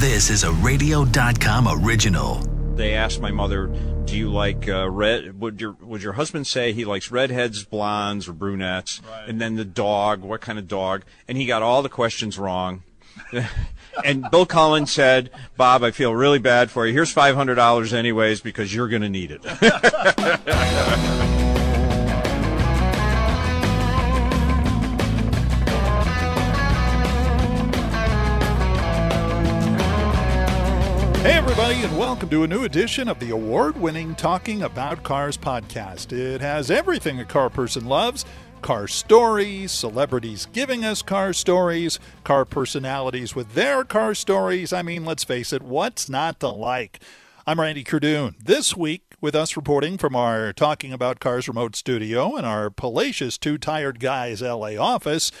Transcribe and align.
This 0.00 0.30
is 0.30 0.44
a 0.44 0.52
Radio.com 0.52 1.68
original. 1.84 2.36
They 2.74 2.94
asked 2.94 3.20
my 3.20 3.30
mother, 3.30 3.66
"Do 4.06 4.16
you 4.16 4.32
like 4.32 4.66
uh, 4.66 4.88
red? 4.88 5.38
Would 5.38 5.60
your 5.60 5.72
would 5.72 6.02
your 6.02 6.14
husband 6.14 6.46
say 6.46 6.72
he 6.72 6.86
likes 6.86 7.10
redheads, 7.10 7.64
blondes, 7.64 8.26
or 8.26 8.32
brunettes?" 8.32 9.02
Right. 9.06 9.28
And 9.28 9.38
then 9.42 9.56
the 9.56 9.64
dog, 9.66 10.22
what 10.22 10.40
kind 10.40 10.58
of 10.58 10.66
dog? 10.66 11.04
And 11.28 11.36
he 11.36 11.44
got 11.44 11.62
all 11.62 11.82
the 11.82 11.90
questions 11.90 12.38
wrong. 12.38 12.82
and 14.02 14.24
Bill 14.30 14.46
Cullen 14.46 14.86
said, 14.86 15.28
"Bob, 15.58 15.84
I 15.84 15.90
feel 15.90 16.14
really 16.14 16.38
bad 16.38 16.70
for 16.70 16.86
you. 16.86 16.94
Here's 16.94 17.12
five 17.12 17.34
hundred 17.34 17.56
dollars 17.56 17.92
anyways 17.92 18.40
because 18.40 18.74
you're 18.74 18.88
going 18.88 19.02
to 19.02 19.10
need 19.10 19.30
it." 19.38 19.44
and 31.82 31.96
welcome 31.96 32.28
to 32.28 32.42
a 32.42 32.46
new 32.46 32.64
edition 32.64 33.08
of 33.08 33.18
the 33.20 33.30
award 33.30 33.74
winning 33.74 34.14
Talking 34.14 34.64
About 34.64 35.02
Cars 35.02 35.38
podcast. 35.38 36.12
It 36.12 36.42
has 36.42 36.70
everything 36.70 37.18
a 37.18 37.24
car 37.24 37.48
person 37.48 37.86
loves 37.86 38.26
car 38.60 38.86
stories, 38.86 39.72
celebrities 39.72 40.46
giving 40.52 40.84
us 40.84 41.00
car 41.00 41.32
stories, 41.32 41.98
car 42.22 42.44
personalities 42.44 43.34
with 43.34 43.54
their 43.54 43.82
car 43.82 44.14
stories. 44.14 44.74
I 44.74 44.82
mean, 44.82 45.06
let's 45.06 45.24
face 45.24 45.54
it, 45.54 45.62
what's 45.62 46.06
not 46.06 46.38
to 46.40 46.48
like? 46.48 47.00
I'm 47.46 47.58
Randy 47.58 47.82
Cardoon. 47.82 48.34
This 48.44 48.76
week, 48.76 49.14
with 49.22 49.34
us 49.34 49.56
reporting 49.56 49.96
from 49.96 50.14
our 50.14 50.52
Talking 50.52 50.92
About 50.92 51.18
Cars 51.18 51.48
remote 51.48 51.74
studio 51.76 52.36
and 52.36 52.44
our 52.44 52.68
palatial 52.68 53.30
Two 53.30 53.56
Tired 53.56 54.00
Guys 54.00 54.42
LA 54.42 54.76
office, 54.76 55.32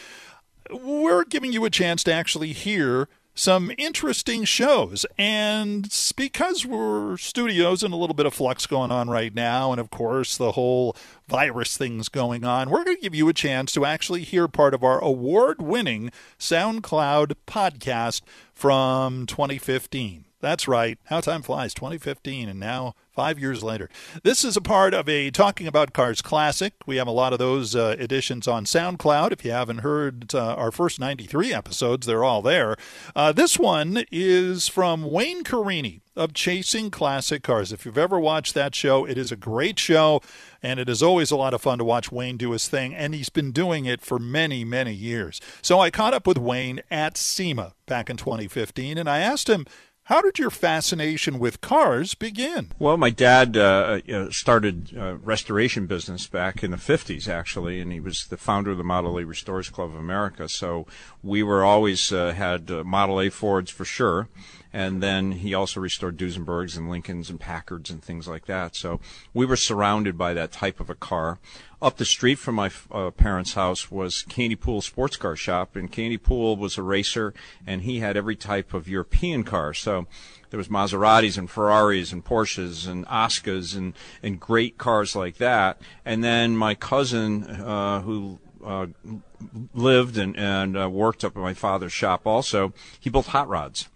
we're 0.70 1.24
giving 1.24 1.52
you 1.52 1.66
a 1.66 1.70
chance 1.70 2.02
to 2.04 2.14
actually 2.14 2.54
hear 2.54 3.08
some 3.40 3.72
interesting 3.78 4.44
shows. 4.44 5.06
And 5.16 5.90
because 6.14 6.66
we're 6.66 7.16
studios 7.16 7.82
and 7.82 7.94
a 7.94 7.96
little 7.96 8.12
bit 8.12 8.26
of 8.26 8.34
flux 8.34 8.66
going 8.66 8.92
on 8.92 9.08
right 9.08 9.34
now, 9.34 9.72
and 9.72 9.80
of 9.80 9.88
course 9.88 10.36
the 10.36 10.52
whole 10.52 10.94
virus 11.26 11.78
thing's 11.78 12.10
going 12.10 12.44
on, 12.44 12.68
we're 12.68 12.84
going 12.84 12.98
to 12.98 13.02
give 13.02 13.14
you 13.14 13.30
a 13.30 13.32
chance 13.32 13.72
to 13.72 13.86
actually 13.86 14.24
hear 14.24 14.46
part 14.46 14.74
of 14.74 14.84
our 14.84 15.02
award 15.02 15.62
winning 15.62 16.12
SoundCloud 16.38 17.32
podcast 17.46 18.20
from 18.52 19.24
2015. 19.24 20.26
That's 20.40 20.68
right. 20.68 20.98
How 21.06 21.20
time 21.20 21.40
flies. 21.40 21.72
2015, 21.72 22.46
and 22.46 22.60
now 22.60 22.94
five 23.20 23.38
years 23.38 23.62
later. 23.62 23.90
This 24.22 24.46
is 24.46 24.56
a 24.56 24.62
part 24.62 24.94
of 24.94 25.06
a 25.06 25.30
Talking 25.30 25.66
About 25.66 25.92
Cars 25.92 26.22
classic. 26.22 26.72
We 26.86 26.96
have 26.96 27.06
a 27.06 27.10
lot 27.10 27.34
of 27.34 27.38
those 27.38 27.76
uh, 27.76 27.94
editions 27.98 28.48
on 28.48 28.64
SoundCloud. 28.64 29.30
If 29.30 29.44
you 29.44 29.50
haven't 29.50 29.80
heard 29.80 30.34
uh, 30.34 30.54
our 30.54 30.70
first 30.70 30.98
93 30.98 31.52
episodes, 31.52 32.06
they're 32.06 32.24
all 32.24 32.40
there. 32.40 32.76
Uh, 33.14 33.32
this 33.32 33.58
one 33.58 34.04
is 34.10 34.68
from 34.68 35.10
Wayne 35.10 35.44
Carini 35.44 36.00
of 36.16 36.32
Chasing 36.32 36.90
Classic 36.90 37.42
Cars. 37.42 37.72
If 37.72 37.84
you've 37.84 37.98
ever 37.98 38.18
watched 38.18 38.54
that 38.54 38.74
show, 38.74 39.04
it 39.04 39.18
is 39.18 39.30
a 39.30 39.36
great 39.36 39.78
show, 39.78 40.22
and 40.62 40.80
it 40.80 40.88
is 40.88 41.02
always 41.02 41.30
a 41.30 41.36
lot 41.36 41.52
of 41.52 41.60
fun 41.60 41.76
to 41.76 41.84
watch 41.84 42.10
Wayne 42.10 42.38
do 42.38 42.52
his 42.52 42.68
thing, 42.68 42.94
and 42.94 43.14
he's 43.14 43.28
been 43.28 43.52
doing 43.52 43.84
it 43.84 44.00
for 44.00 44.18
many, 44.18 44.64
many 44.64 44.94
years. 44.94 45.42
So 45.60 45.78
I 45.78 45.90
caught 45.90 46.14
up 46.14 46.26
with 46.26 46.38
Wayne 46.38 46.80
at 46.90 47.18
SEMA 47.18 47.74
back 47.84 48.08
in 48.08 48.16
2015, 48.16 48.96
and 48.96 49.10
I 49.10 49.18
asked 49.18 49.48
him, 49.48 49.66
how 50.10 50.20
did 50.20 50.40
your 50.40 50.50
fascination 50.50 51.38
with 51.38 51.60
cars 51.60 52.14
begin? 52.14 52.72
Well, 52.80 52.96
my 52.96 53.10
dad 53.10 53.56
uh, 53.56 54.00
uh, 54.12 54.30
started 54.30 54.92
uh, 54.98 55.18
restoration 55.18 55.86
business 55.86 56.26
back 56.26 56.64
in 56.64 56.72
the 56.72 56.76
50s, 56.76 57.28
actually, 57.28 57.80
and 57.80 57.92
he 57.92 58.00
was 58.00 58.26
the 58.26 58.36
founder 58.36 58.72
of 58.72 58.78
the 58.78 58.82
Model 58.82 59.18
A 59.18 59.24
Restorers 59.24 59.70
Club 59.70 59.90
of 59.90 59.94
America. 59.94 60.48
So 60.48 60.84
we 61.22 61.44
were 61.44 61.64
always 61.64 62.10
uh, 62.10 62.32
had 62.32 62.72
uh, 62.72 62.82
Model 62.82 63.20
A 63.20 63.30
Fords 63.30 63.70
for 63.70 63.84
sure, 63.84 64.26
and 64.72 65.02
then 65.02 65.32
he 65.32 65.54
also 65.54 65.80
restored 65.80 66.16
Duesenbergs 66.16 66.76
and 66.76 66.88
Lincolns 66.88 67.28
and 67.28 67.40
Packards 67.40 67.90
and 67.90 68.02
things 68.02 68.28
like 68.28 68.46
that. 68.46 68.76
So 68.76 69.00
we 69.34 69.44
were 69.46 69.56
surrounded 69.56 70.16
by 70.16 70.32
that 70.34 70.52
type 70.52 70.80
of 70.80 70.88
a 70.88 70.94
car. 70.94 71.38
Up 71.82 71.96
the 71.96 72.04
street 72.04 72.36
from 72.36 72.56
my 72.56 72.70
uh, 72.92 73.10
parents' 73.10 73.54
house 73.54 73.90
was 73.90 74.22
Candy 74.22 74.54
Pool 74.54 74.82
Sports 74.82 75.16
Car 75.16 75.34
Shop, 75.34 75.76
and 75.76 75.90
Candy 75.90 76.18
Pool 76.18 76.56
was 76.56 76.76
a 76.76 76.82
racer, 76.82 77.32
and 77.66 77.82
he 77.82 78.00
had 78.00 78.16
every 78.16 78.36
type 78.36 78.74
of 78.74 78.86
European 78.86 79.44
car. 79.44 79.72
So 79.72 80.06
there 80.50 80.58
was 80.58 80.68
Maseratis 80.68 81.38
and 81.38 81.50
Ferraris 81.50 82.12
and 82.12 82.24
Porsches 82.24 82.86
and 82.86 83.06
OSCAs 83.06 83.76
and 83.76 83.94
and 84.22 84.38
great 84.38 84.78
cars 84.78 85.16
like 85.16 85.38
that. 85.38 85.80
And 86.04 86.22
then 86.22 86.56
my 86.56 86.74
cousin, 86.74 87.44
uh, 87.44 88.02
who 88.02 88.38
uh, 88.64 88.88
lived 89.72 90.18
and 90.18 90.36
and 90.36 90.76
uh, 90.76 90.90
worked 90.90 91.24
up 91.24 91.34
at 91.34 91.42
my 91.42 91.54
father's 91.54 91.94
shop, 91.94 92.26
also 92.26 92.74
he 93.00 93.08
built 93.08 93.26
hot 93.28 93.48
rods 93.48 93.88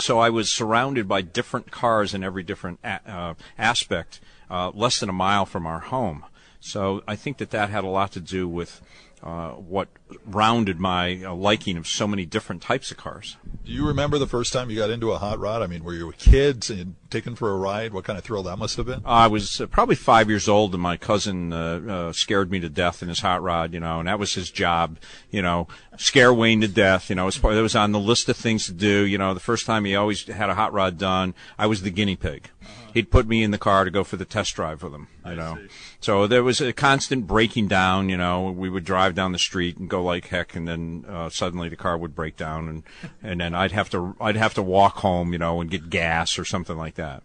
so 0.00 0.18
I 0.18 0.30
was 0.30 0.50
surrounded 0.50 1.06
by 1.06 1.22
different 1.22 1.70
cars 1.70 2.14
in 2.14 2.24
every 2.24 2.42
different 2.42 2.80
a- 2.82 3.10
uh, 3.10 3.34
aspect, 3.58 4.20
uh, 4.50 4.70
less 4.74 4.98
than 5.00 5.08
a 5.08 5.12
mile 5.12 5.46
from 5.46 5.66
our 5.66 5.80
home. 5.80 6.24
So 6.60 7.02
I 7.06 7.16
think 7.16 7.38
that 7.38 7.50
that 7.50 7.70
had 7.70 7.84
a 7.84 7.88
lot 7.88 8.12
to 8.12 8.20
do 8.20 8.48
with 8.48 8.80
uh, 9.22 9.50
what 9.50 9.88
rounded 10.24 10.78
my 10.80 11.22
uh, 11.24 11.34
liking 11.34 11.76
of 11.76 11.86
so 11.86 12.06
many 12.06 12.26
different 12.26 12.62
types 12.62 12.90
of 12.90 12.96
cars. 12.96 13.36
Do 13.64 13.72
you 13.72 13.86
remember 13.86 14.18
the 14.18 14.26
first 14.26 14.52
time 14.52 14.70
you 14.70 14.76
got 14.76 14.90
into 14.90 15.12
a 15.12 15.18
hot 15.18 15.38
rod? 15.38 15.62
I 15.62 15.66
mean, 15.66 15.84
were 15.84 15.94
you 15.94 16.12
kids 16.12 16.70
and 16.70 16.96
taken 17.10 17.34
for 17.34 17.50
a 17.50 17.56
ride? 17.56 17.92
What 17.92 18.04
kind 18.04 18.18
of 18.18 18.24
thrill 18.24 18.42
that 18.44 18.56
must 18.56 18.76
have 18.76 18.86
been? 18.86 19.02
I 19.04 19.26
was 19.26 19.60
uh, 19.60 19.66
probably 19.66 19.96
five 19.96 20.28
years 20.28 20.48
old, 20.48 20.72
and 20.74 20.82
my 20.82 20.96
cousin 20.96 21.52
uh, 21.52 21.80
uh, 21.88 22.12
scared 22.12 22.50
me 22.50 22.60
to 22.60 22.68
death 22.68 23.02
in 23.02 23.08
his 23.08 23.20
hot 23.20 23.42
rod, 23.42 23.74
you 23.74 23.80
know, 23.80 23.98
and 23.98 24.08
that 24.08 24.18
was 24.18 24.34
his 24.34 24.50
job, 24.50 24.98
you 25.30 25.42
know, 25.42 25.68
scare 25.96 26.32
Wayne 26.32 26.60
to 26.62 26.68
death. 26.68 27.10
You 27.10 27.16
know, 27.16 27.22
it 27.22 27.26
was, 27.26 27.38
part, 27.38 27.54
it 27.54 27.62
was 27.62 27.76
on 27.76 27.92
the 27.92 28.00
list 28.00 28.28
of 28.28 28.36
things 28.36 28.66
to 28.66 28.72
do. 28.72 29.04
You 29.06 29.18
know, 29.18 29.34
the 29.34 29.40
first 29.40 29.66
time 29.66 29.84
he 29.84 29.94
always 29.94 30.26
had 30.26 30.50
a 30.50 30.54
hot 30.54 30.72
rod 30.72 30.98
done, 30.98 31.34
I 31.58 31.66
was 31.66 31.82
the 31.82 31.90
guinea 31.90 32.16
pig. 32.16 32.50
He'd 32.92 33.10
put 33.10 33.28
me 33.28 33.44
in 33.44 33.52
the 33.52 33.58
car 33.58 33.84
to 33.84 33.90
go 33.90 34.02
for 34.02 34.16
the 34.16 34.24
test 34.24 34.54
drive 34.56 34.82
with 34.82 34.92
him, 34.92 35.06
you 35.24 35.36
know. 35.36 35.58
So 36.00 36.26
there 36.26 36.42
was 36.42 36.60
a 36.60 36.72
constant 36.72 37.26
breaking 37.26 37.68
down, 37.68 38.08
you 38.08 38.16
know. 38.16 38.50
We 38.50 38.68
would 38.68 38.84
drive 38.84 39.14
down 39.14 39.30
the 39.30 39.38
street 39.38 39.76
and 39.76 39.88
go 39.88 39.99
like 40.02 40.28
heck, 40.28 40.54
and 40.54 40.66
then 40.66 41.04
uh, 41.08 41.28
suddenly 41.30 41.68
the 41.68 41.76
car 41.76 41.96
would 41.96 42.14
break 42.14 42.36
down, 42.36 42.68
and 42.68 42.82
and 43.22 43.40
then 43.40 43.54
I'd 43.54 43.72
have 43.72 43.90
to 43.90 44.16
I'd 44.20 44.36
have 44.36 44.54
to 44.54 44.62
walk 44.62 44.96
home, 44.98 45.32
you 45.32 45.38
know, 45.38 45.60
and 45.60 45.70
get 45.70 45.90
gas 45.90 46.38
or 46.38 46.44
something 46.44 46.76
like 46.76 46.94
that. 46.94 47.22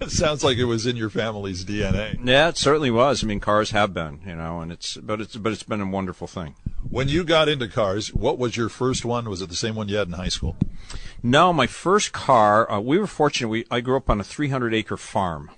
It 0.00 0.10
sounds 0.10 0.44
like 0.44 0.58
it 0.58 0.64
was 0.64 0.86
in 0.86 0.96
your 0.96 1.10
family's 1.10 1.64
DNA. 1.64 2.18
Yeah, 2.24 2.48
it 2.48 2.56
certainly 2.56 2.90
was. 2.90 3.22
I 3.22 3.26
mean, 3.26 3.40
cars 3.40 3.70
have 3.70 3.94
been, 3.94 4.20
you 4.26 4.34
know, 4.34 4.60
and 4.60 4.72
it's 4.72 4.96
but 4.96 5.20
it's 5.20 5.36
but 5.36 5.52
it's 5.52 5.62
been 5.62 5.80
a 5.80 5.86
wonderful 5.86 6.26
thing. 6.26 6.54
When 6.88 7.08
you 7.08 7.24
got 7.24 7.48
into 7.48 7.68
cars, 7.68 8.14
what 8.14 8.38
was 8.38 8.56
your 8.56 8.68
first 8.68 9.04
one? 9.04 9.28
Was 9.28 9.42
it 9.42 9.48
the 9.48 9.56
same 9.56 9.74
one 9.74 9.88
you 9.88 9.96
had 9.96 10.08
in 10.08 10.14
high 10.14 10.28
school? 10.28 10.56
No, 11.22 11.52
my 11.52 11.66
first 11.66 12.12
car. 12.12 12.70
Uh, 12.70 12.80
we 12.80 12.98
were 12.98 13.06
fortunate. 13.06 13.48
We 13.48 13.64
I 13.70 13.80
grew 13.80 13.96
up 13.96 14.08
on 14.08 14.20
a 14.20 14.24
300 14.24 14.74
acre 14.74 14.96
farm, 14.96 15.50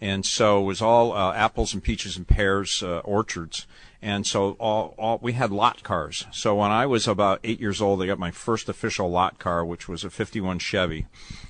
and 0.00 0.24
so 0.24 0.62
it 0.62 0.64
was 0.64 0.80
all 0.80 1.12
uh, 1.12 1.34
apples 1.34 1.74
and 1.74 1.82
peaches 1.82 2.16
and 2.16 2.26
pears 2.26 2.82
uh, 2.82 2.98
orchards. 3.00 3.66
And 4.02 4.26
so 4.26 4.56
all, 4.58 4.96
all 4.98 5.20
we 5.22 5.34
had 5.34 5.52
lot 5.52 5.84
cars. 5.84 6.26
So 6.32 6.56
when 6.56 6.72
I 6.72 6.86
was 6.86 7.06
about 7.06 7.38
eight 7.44 7.60
years 7.60 7.80
old, 7.80 8.02
I 8.02 8.06
got 8.06 8.18
my 8.18 8.32
first 8.32 8.68
official 8.68 9.08
lot 9.08 9.38
car, 9.38 9.64
which 9.64 9.88
was 9.88 10.02
a 10.02 10.10
'51 10.10 10.58
Chevy 10.58 11.06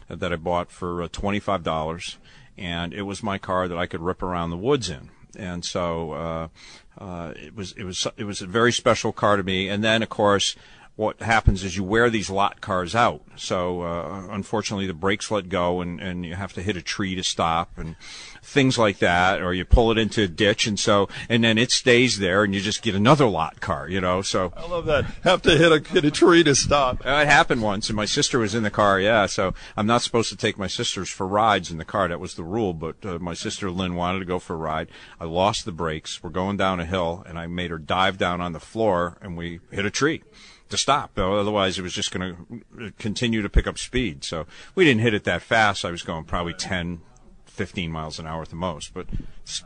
that 0.08 0.32
I 0.32 0.36
bought 0.36 0.70
for 0.70 1.02
uh, 1.02 1.08
twenty-five 1.10 1.62
dollars, 1.62 2.18
and 2.58 2.92
it 2.92 3.02
was 3.02 3.22
my 3.22 3.38
car 3.38 3.68
that 3.68 3.78
I 3.78 3.86
could 3.86 4.02
rip 4.02 4.22
around 4.22 4.50
the 4.50 4.58
woods 4.58 4.90
in. 4.90 5.08
And 5.34 5.64
so 5.64 6.12
uh, 6.12 6.48
uh, 6.98 7.32
it 7.36 7.56
was 7.56 7.72
it 7.72 7.84
was 7.84 8.06
it 8.18 8.24
was 8.24 8.42
a 8.42 8.46
very 8.46 8.72
special 8.72 9.12
car 9.12 9.38
to 9.38 9.42
me. 9.42 9.69
And 9.70 9.82
then 9.82 10.02
of 10.02 10.10
course 10.10 10.54
what 10.94 11.22
happens 11.22 11.64
is 11.64 11.76
you 11.76 11.82
wear 11.82 12.10
these 12.10 12.28
lot 12.28 12.60
cars 12.60 12.94
out. 12.94 13.22
So 13.36 13.82
uh, 13.82 14.26
unfortunately, 14.30 14.86
the 14.86 14.94
brakes 14.94 15.30
let 15.30 15.48
go, 15.48 15.80
and, 15.80 16.00
and 16.00 16.25
you 16.25 16.34
have 16.34 16.53
to 16.53 16.62
hit 16.62 16.76
a 16.76 16.82
tree 16.82 17.14
to 17.14 17.25
stop, 17.25 17.70
and 17.78 17.97
things 18.42 18.76
like 18.76 18.98
that, 18.98 19.41
or 19.41 19.54
you 19.54 19.64
pull 19.64 19.91
it 19.91 19.97
into 19.97 20.25
a 20.25 20.28
ditch, 20.28 20.66
and 20.66 20.78
so 20.78 21.08
and 21.31 21.42
then 21.42 21.56
it 21.56 21.70
stays 21.70 22.19
there, 22.19 22.44
and 22.44 22.54
you 22.54 22.60
just 22.60 22.82
get 22.82 22.94
another 22.94 23.26
lot 23.26 23.60
car, 23.60 23.88
you 23.88 24.02
know. 24.02 24.20
So 24.20 24.52
I 24.54 24.66
love 24.66 24.84
that. 24.86 25.06
Have 25.25 25.41
to 25.42 25.56
hit 25.56 25.72
a 25.72 25.92
hit 25.92 26.04
a 26.04 26.10
tree 26.10 26.44
to 26.44 26.54
stop. 26.54 27.06
uh, 27.06 27.22
it 27.22 27.26
happened 27.26 27.62
once, 27.62 27.88
and 27.88 27.97
my 27.97 28.04
sister 28.04 28.38
was 28.38 28.54
in 28.54 28.62
the 28.62 28.70
car. 28.70 29.00
Yeah, 29.00 29.25
so 29.26 29.55
I'm 29.76 29.87
not 29.87 30.02
supposed 30.02 30.28
to 30.28 30.37
take 30.37 30.58
my 30.58 30.67
sisters 30.67 31.08
for 31.08 31.26
rides 31.26 31.70
in 31.70 31.78
the 31.78 31.87
car. 31.87 32.08
That 32.08 32.20
was 32.20 32.34
the 32.34 32.44
rule. 32.44 32.75
But 32.75 32.96
uh, 33.05 33.19
my 33.19 33.34
sister 33.34 33.70
Lynn 33.70 33.94
wanted 33.94 34.19
to 34.19 34.25
go 34.26 34.38
for 34.38 34.55
a 34.55 34.58
ride. 34.58 34.88
I 35.19 35.25
lost 35.25 35.64
the 35.64 35.72
brakes. 35.72 36.22
We're 36.22 36.31
going 36.31 36.58
down 36.58 36.81
a 36.81 36.84
hill, 36.84 37.25
and 37.26 37.38
I 37.38 37.46
made 37.46 37.70
her 37.70 37.78
dive 37.78 38.19
down 38.19 38.43
on 38.43 38.52
the 38.52 38.61
floor, 38.61 39.17
and 39.22 39.38
we 39.38 39.61
hit 39.70 39.87
a 39.87 39.90
tree 39.90 40.22
to 40.72 40.76
stop. 40.76 41.16
Otherwise, 41.16 41.78
it 41.78 41.82
was 41.82 41.92
just 41.92 42.10
going 42.10 42.36
to 42.76 42.90
continue 42.98 43.40
to 43.40 43.48
pick 43.48 43.66
up 43.66 43.78
speed. 43.78 44.24
So 44.24 44.46
we 44.74 44.84
didn't 44.84 45.02
hit 45.02 45.14
it 45.14 45.24
that 45.24 45.42
fast. 45.42 45.84
I 45.84 45.90
was 45.90 46.02
going 46.02 46.24
probably 46.24 46.54
10, 46.54 47.00
15 47.62 47.93
miles 47.93 48.19
an 48.19 48.26
hour 48.26 48.43
at 48.43 48.49
the 48.49 48.56
most, 48.56 48.93
but 48.93 49.06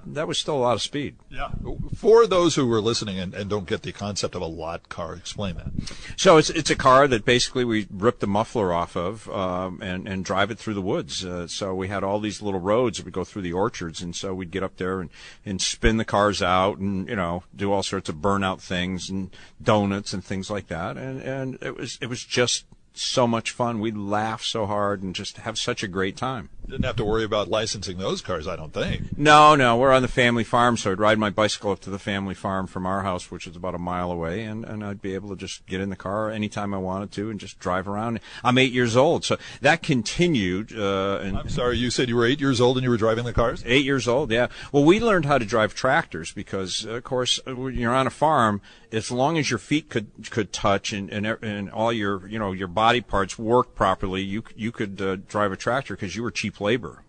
that 0.04 0.28
was 0.28 0.38
still 0.38 0.54
a 0.54 0.60
lot 0.60 0.75
of 0.75 0.82
speed. 0.82 1.16
Yeah. 1.31 1.48
For 1.94 2.26
those 2.26 2.54
who 2.54 2.70
are 2.70 2.81
listening 2.82 3.19
and, 3.19 3.32
and 3.32 3.48
don't 3.48 3.66
get 3.66 3.84
the 3.84 3.93
concept 3.93 4.34
of 4.34 4.43
a 4.43 4.46
lot 4.46 4.90
car, 4.90 5.14
explain 5.14 5.54
that. 5.54 5.69
So 6.19 6.37
it's 6.37 6.50
it's 6.50 6.69
a 6.69 6.76
car 6.76 7.08
that 7.08 7.25
basically 7.25 7.64
we 7.64 7.87
rip 7.90 8.19
the 8.19 8.26
muffler 8.26 8.70
off 8.70 8.98
of 8.98 9.31
um, 9.31 9.81
and 9.81 10.06
and 10.06 10.26
drive 10.26 10.50
it 10.50 10.58
through 10.58 10.75
the 10.75 10.82
woods. 10.82 11.25
Uh, 11.25 11.46
so 11.46 11.75
we 11.75 11.88
had 11.88 12.04
all 12.04 12.20
these 12.20 12.43
little 12.43 12.60
roads 12.60 12.98
that 12.98 13.06
would 13.06 13.14
go 13.14 13.25
through 13.25 13.40
the 13.40 13.54
orchards, 13.54 14.02
and 14.02 14.14
so 14.14 14.34
we'd 14.34 14.50
get 14.50 14.62
up 14.62 14.76
there 14.76 15.00
and 15.00 15.08
and 15.46 15.62
spin 15.62 15.96
the 15.96 16.04
cars 16.04 16.42
out, 16.42 16.76
and 16.76 17.08
you 17.08 17.16
know 17.16 17.44
do 17.56 17.72
all 17.72 17.82
sorts 17.82 18.10
of 18.10 18.16
burnout 18.16 18.60
things 18.60 19.08
and 19.08 19.34
donuts 19.62 20.12
and 20.12 20.22
things 20.22 20.50
like 20.50 20.66
that, 20.66 20.99
and 20.99 21.22
and 21.22 21.58
it 21.62 21.78
was 21.78 21.96
it 22.02 22.10
was 22.10 22.22
just 22.22 22.66
so 22.98 23.26
much 23.26 23.50
fun. 23.50 23.81
We'd 23.81 23.96
laugh 23.96 24.43
so 24.43 24.66
hard 24.66 25.02
and 25.02 25.14
just 25.14 25.38
have 25.38 25.58
such 25.58 25.82
a 25.82 25.88
great 25.88 26.16
time. 26.16 26.50
Didn't 26.69 26.84
have 26.84 26.96
to 26.96 27.04
worry 27.04 27.22
about 27.22 27.48
licensing 27.48 27.98
those 27.98 28.20
cars, 28.20 28.48
I 28.48 28.56
don't 28.56 28.72
think. 28.72 29.16
No, 29.16 29.54
no, 29.54 29.76
we're 29.76 29.93
on 29.93 30.02
the 30.02 30.08
family 30.08 30.43
farm, 30.43 30.76
so 30.76 30.90
I'd 30.90 30.98
ride 30.98 31.19
my 31.19 31.31
bicycle 31.31 31.70
up 31.70 31.81
to 31.81 31.90
the 31.90 31.98
family 31.98 32.34
farm 32.34 32.66
from 32.66 32.87
our 32.87 33.02
house, 33.02 33.31
which 33.31 33.46
is 33.46 33.54
about 33.54 33.76
a 33.76 33.78
mile 33.78 34.10
away, 34.10 34.43
and, 34.43 34.64
and 34.64 34.84
I'd 34.84 35.00
be 35.00 35.14
able 35.14 35.28
to 35.28 35.37
just 35.37 35.64
get 35.66 35.81
in 35.81 35.90
the 35.90 35.96
car 35.96 36.31
anytime 36.31 36.75
I 36.75 36.78
wanted 36.78 37.12
to 37.12 37.31
and 37.31 37.38
just 37.38 37.60
drive 37.60 37.87
around. 37.87 38.19
I'm 38.43 38.58
eight 38.58 38.72
years 38.72 38.96
old, 38.96 39.25
so 39.25 39.37
that 39.60 39.82
continued. 39.82 40.76
Uh, 40.76 41.20
and 41.22 41.38
I'm 41.38 41.49
sorry, 41.49 41.76
you 41.76 41.90
said 41.90 42.08
you 42.08 42.16
were 42.16 42.26
eight 42.26 42.40
years 42.40 42.60
old 42.60 42.76
and 42.76 42.84
you 42.84 42.90
were 42.90 42.96
driving 42.96 43.25
the 43.25 43.32
cars? 43.32 43.62
Eight 43.64 43.84
years 43.84 44.08
old, 44.08 44.32
yeah. 44.32 44.49
Well, 44.72 44.84
we 44.84 44.99
learned 44.99 45.26
how 45.26 45.38
to 45.38 45.44
drive 45.44 45.75
tractors 45.75 46.32
because, 46.32 46.84
of 46.84 47.04
course, 47.04 47.38
when 47.46 47.75
you're 47.75 47.94
on 47.94 48.08
a 48.08 48.10
farm, 48.10 48.60
as 48.92 49.10
long 49.10 49.37
as 49.38 49.50
your 49.50 49.58
feet 49.58 49.88
could 49.88 50.10
could 50.31 50.52
touch 50.52 50.92
and 50.92 51.10
and, 51.10 51.26
and 51.26 51.70
all 51.70 51.92
your 51.92 52.26
you 52.28 52.38
know 52.38 52.52
your 52.52 52.69
body 52.69 52.85
parts 53.00 53.38
work 53.38 53.74
properly, 53.74 54.22
you 54.22 54.42
you 54.54 54.72
could 54.72 55.00
uh, 55.00 55.16
drive 55.28 55.52
a 55.52 55.56
tractor 55.56 55.94
because 55.94 56.16
you 56.16 56.22
were 56.22 56.30
cheap 56.30 56.60
labor. 56.60 57.02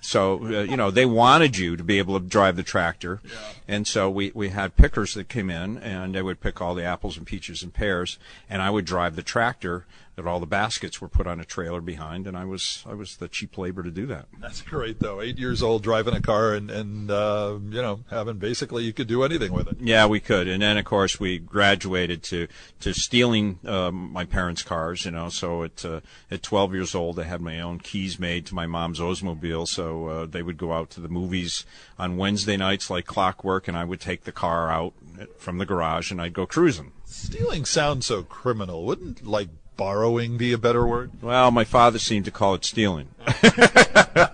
So 0.00 0.44
uh, 0.44 0.62
you 0.62 0.76
know 0.76 0.90
they 0.90 1.06
wanted 1.06 1.56
you 1.56 1.76
to 1.76 1.84
be 1.84 1.98
able 1.98 2.18
to 2.18 2.26
drive 2.26 2.56
the 2.56 2.64
tractor, 2.64 3.20
yeah. 3.24 3.38
and 3.68 3.86
so 3.86 4.10
we 4.10 4.32
we 4.34 4.48
had 4.48 4.76
pickers 4.76 5.14
that 5.14 5.28
came 5.28 5.48
in 5.48 5.78
and 5.78 6.14
they 6.14 6.22
would 6.22 6.40
pick 6.40 6.60
all 6.60 6.74
the 6.74 6.84
apples 6.84 7.16
and 7.16 7.24
peaches 7.24 7.62
and 7.62 7.72
pears, 7.72 8.18
and 8.50 8.60
I 8.60 8.70
would 8.70 8.84
drive 8.84 9.14
the 9.14 9.22
tractor 9.22 9.86
that 10.16 10.26
all 10.26 10.40
the 10.40 10.46
baskets 10.46 11.00
were 11.00 11.08
put 11.08 11.26
on 11.26 11.40
a 11.40 11.44
trailer 11.44 11.80
behind, 11.80 12.26
and 12.26 12.36
I 12.36 12.44
was 12.44 12.84
I 12.86 12.94
was 12.94 13.16
the 13.16 13.28
cheap 13.28 13.56
labor 13.56 13.82
to 13.82 13.90
do 13.90 14.06
that. 14.06 14.26
That's 14.40 14.60
great, 14.62 15.00
though. 15.00 15.20
Eight 15.20 15.38
years 15.38 15.62
old, 15.62 15.82
driving 15.82 16.14
a 16.14 16.20
car, 16.20 16.54
and 16.54 16.70
and 16.70 17.10
uh, 17.10 17.58
you 17.70 17.82
know 17.82 18.00
having 18.10 18.38
basically 18.38 18.84
you 18.84 18.92
could 18.92 19.06
do 19.06 19.22
anything 19.22 19.52
with 19.52 19.68
it. 19.68 19.76
Yeah, 19.80 20.06
we 20.06 20.20
could, 20.20 20.48
and 20.48 20.62
then 20.62 20.76
of 20.76 20.84
course 20.84 21.18
we 21.18 21.38
graduated 21.38 22.22
to 22.24 22.48
to 22.80 22.92
stealing 22.92 23.58
um, 23.64 24.12
my 24.12 24.24
parents' 24.24 24.62
cars. 24.62 25.04
You 25.04 25.12
know, 25.12 25.28
so 25.28 25.64
at 25.64 25.84
uh, 25.84 26.00
at 26.30 26.42
12 26.42 26.74
years 26.74 26.94
old, 26.94 27.18
I 27.18 27.24
had 27.24 27.40
my 27.40 27.60
own 27.60 27.78
keys 27.78 28.18
made 28.18 28.46
to 28.46 28.54
my 28.54 28.66
mom's 28.66 29.00
Oldsmobile, 29.00 29.66
so 29.66 30.06
uh, 30.06 30.26
they 30.26 30.42
would 30.42 30.58
go 30.58 30.72
out 30.72 30.90
to 30.90 31.00
the 31.00 31.08
movies 31.08 31.64
on 31.98 32.16
Wednesday 32.16 32.56
nights 32.56 32.90
like 32.90 33.06
clockwork, 33.06 33.68
and 33.68 33.76
I 33.76 33.84
would 33.84 34.00
take 34.00 34.24
the 34.24 34.32
car 34.32 34.70
out 34.70 34.94
from 35.38 35.58
the 35.58 35.66
garage 35.66 36.10
and 36.10 36.20
I'd 36.20 36.32
go 36.32 36.46
cruising. 36.46 36.92
Stealing 37.04 37.64
sounds 37.64 38.06
so 38.06 38.22
criminal. 38.22 38.84
Wouldn't 38.84 39.26
like 39.26 39.48
borrowing 39.76 40.36
be 40.36 40.52
a 40.52 40.58
better 40.58 40.86
word? 40.86 41.10
Well, 41.20 41.50
my 41.50 41.64
father 41.64 41.98
seemed 41.98 42.24
to 42.26 42.30
call 42.30 42.54
it 42.54 42.64
stealing. 42.64 43.08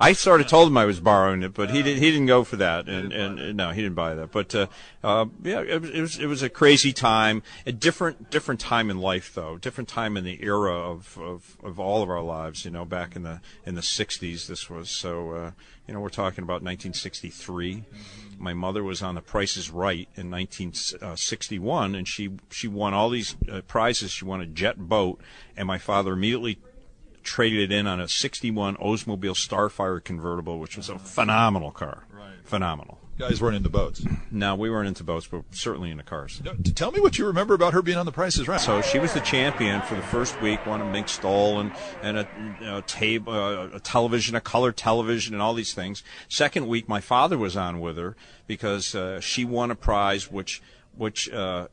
I 0.00 0.12
sort 0.12 0.40
of 0.40 0.46
told 0.46 0.68
him 0.68 0.76
I 0.76 0.84
was 0.84 1.00
borrowing 1.00 1.42
it, 1.42 1.54
but 1.54 1.70
he 1.70 1.82
did, 1.82 1.98
he 1.98 2.10
didn't 2.10 2.26
go 2.26 2.44
for 2.44 2.56
that, 2.56 2.88
and, 2.88 3.12
and, 3.12 3.38
and 3.38 3.56
no, 3.56 3.70
he 3.70 3.82
didn't 3.82 3.94
buy 3.94 4.14
that. 4.14 4.32
But 4.32 4.54
uh, 4.54 4.66
uh, 5.02 5.26
yeah, 5.42 5.60
it, 5.60 5.84
it, 5.84 6.00
was 6.00 6.18
it 6.18 6.26
was 6.26 6.42
a 6.42 6.48
crazy 6.48 6.92
time, 6.92 7.42
a 7.66 7.72
different 7.72 8.30
different 8.30 8.60
time 8.60 8.90
in 8.90 8.98
life 8.98 9.32
though, 9.34 9.56
different 9.58 9.88
time 9.88 10.16
in 10.16 10.24
the 10.24 10.42
era 10.42 10.74
of, 10.74 11.18
of, 11.18 11.56
of 11.62 11.78
all 11.78 12.02
of 12.02 12.10
our 12.10 12.22
lives. 12.22 12.64
You 12.64 12.70
know, 12.70 12.84
back 12.84 13.16
in 13.16 13.22
the 13.22 13.40
in 13.64 13.74
the 13.74 13.82
'60s, 13.82 14.46
this 14.46 14.68
was 14.68 14.90
so. 14.90 15.30
Uh, 15.30 15.50
you 15.86 15.92
know, 15.92 16.00
we're 16.00 16.08
talking 16.08 16.42
about 16.42 16.62
1963. 16.62 17.84
My 18.38 18.54
mother 18.54 18.82
was 18.82 19.02
on 19.02 19.14
The 19.14 19.20
Price 19.20 19.56
is 19.56 19.70
Right 19.70 20.08
in 20.16 20.30
1961, 20.30 21.94
and 21.94 22.08
she 22.08 22.30
she 22.50 22.68
won 22.68 22.94
all 22.94 23.10
these 23.10 23.36
uh, 23.50 23.60
prizes. 23.62 24.10
She 24.10 24.24
won 24.24 24.40
a 24.40 24.46
jet 24.46 24.78
boat, 24.78 25.20
and 25.56 25.66
my 25.66 25.78
father 25.78 26.14
immediately 26.14 26.58
traded 27.24 27.72
it 27.72 27.74
in 27.74 27.86
on 27.86 28.00
a 28.00 28.08
61 28.08 28.76
Oldsmobile 28.76 29.34
Starfire 29.34 30.02
convertible, 30.02 30.58
which 30.58 30.76
was 30.76 30.88
a 30.88 30.98
phenomenal 30.98 31.70
car. 31.70 32.04
Right. 32.12 32.34
Phenomenal. 32.44 32.98
Guys 33.16 33.40
weren't 33.40 33.56
into 33.56 33.68
boats. 33.68 34.04
No, 34.32 34.56
we 34.56 34.68
weren't 34.68 34.88
into 34.88 35.04
boats, 35.04 35.28
but 35.28 35.44
certainly 35.52 35.90
into 35.90 36.02
cars. 36.02 36.42
Tell 36.74 36.90
me 36.90 37.00
what 37.00 37.16
you 37.16 37.26
remember 37.26 37.54
about 37.54 37.72
her 37.72 37.80
being 37.80 37.96
on 37.96 38.06
The 38.06 38.12
Price 38.12 38.38
is 38.38 38.48
Right. 38.48 38.60
So 38.60 38.82
she 38.82 38.98
was 38.98 39.12
the 39.12 39.20
champion 39.20 39.82
for 39.82 39.94
the 39.94 40.02
first 40.02 40.40
week, 40.42 40.66
won 40.66 40.80
a 40.80 40.84
mink 40.84 41.08
stole 41.08 41.60
and 41.60 41.72
and 42.02 42.18
a, 42.18 42.28
you 42.60 42.66
know, 42.66 42.80
tape, 42.80 43.28
uh, 43.28 43.68
a 43.72 43.78
television, 43.78 44.34
a 44.34 44.40
color 44.40 44.72
television, 44.72 45.32
and 45.32 45.40
all 45.40 45.54
these 45.54 45.74
things. 45.74 46.02
Second 46.28 46.66
week, 46.66 46.88
my 46.88 47.00
father 47.00 47.38
was 47.38 47.56
on 47.56 47.78
with 47.78 47.96
her 47.96 48.16
because 48.48 48.96
uh, 48.96 49.20
she 49.20 49.44
won 49.44 49.70
a 49.70 49.76
prize 49.76 50.30
which 50.30 50.60
which 50.96 51.30
uh, 51.30 51.68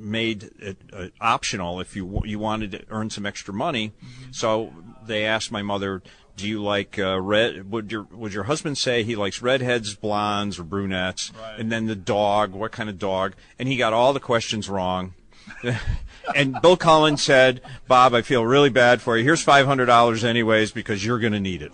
made 0.00 0.50
it 0.58 0.78
uh, 0.92 1.08
optional 1.20 1.80
if 1.80 1.94
you 1.94 2.22
you 2.24 2.38
wanted 2.38 2.72
to 2.72 2.84
earn 2.90 3.10
some 3.10 3.26
extra 3.26 3.54
money. 3.54 3.92
Mm-hmm. 4.02 4.32
So 4.32 4.72
they 5.04 5.24
asked 5.24 5.52
my 5.52 5.62
mother, 5.62 6.02
"Do 6.36 6.48
you 6.48 6.62
like 6.62 6.98
uh, 6.98 7.20
red? 7.20 7.70
Would 7.70 7.92
your 7.92 8.06
would 8.10 8.32
your 8.32 8.44
husband 8.44 8.78
say 8.78 9.02
he 9.02 9.16
likes 9.16 9.42
redheads, 9.42 9.94
blondes, 9.94 10.58
or 10.58 10.64
brunettes?" 10.64 11.32
Right. 11.38 11.60
And 11.60 11.70
then 11.70 11.86
the 11.86 11.96
dog, 11.96 12.52
what 12.52 12.72
kind 12.72 12.88
of 12.88 12.98
dog? 12.98 13.34
And 13.58 13.68
he 13.68 13.76
got 13.76 13.92
all 13.92 14.12
the 14.12 14.20
questions 14.20 14.68
wrong. 14.68 15.14
and 16.34 16.60
Bill 16.62 16.76
Cullen 16.76 17.16
said, 17.16 17.60
"Bob, 17.88 18.14
I 18.14 18.22
feel 18.22 18.44
really 18.44 18.70
bad 18.70 19.00
for 19.00 19.16
you. 19.16 19.24
Here's 19.24 19.42
five 19.42 19.66
hundred 19.66 19.86
dollars 19.86 20.24
anyways 20.24 20.72
because 20.72 21.04
you're 21.04 21.18
going 21.18 21.32
to 21.32 21.40
need 21.40 21.62
it." 21.62 21.72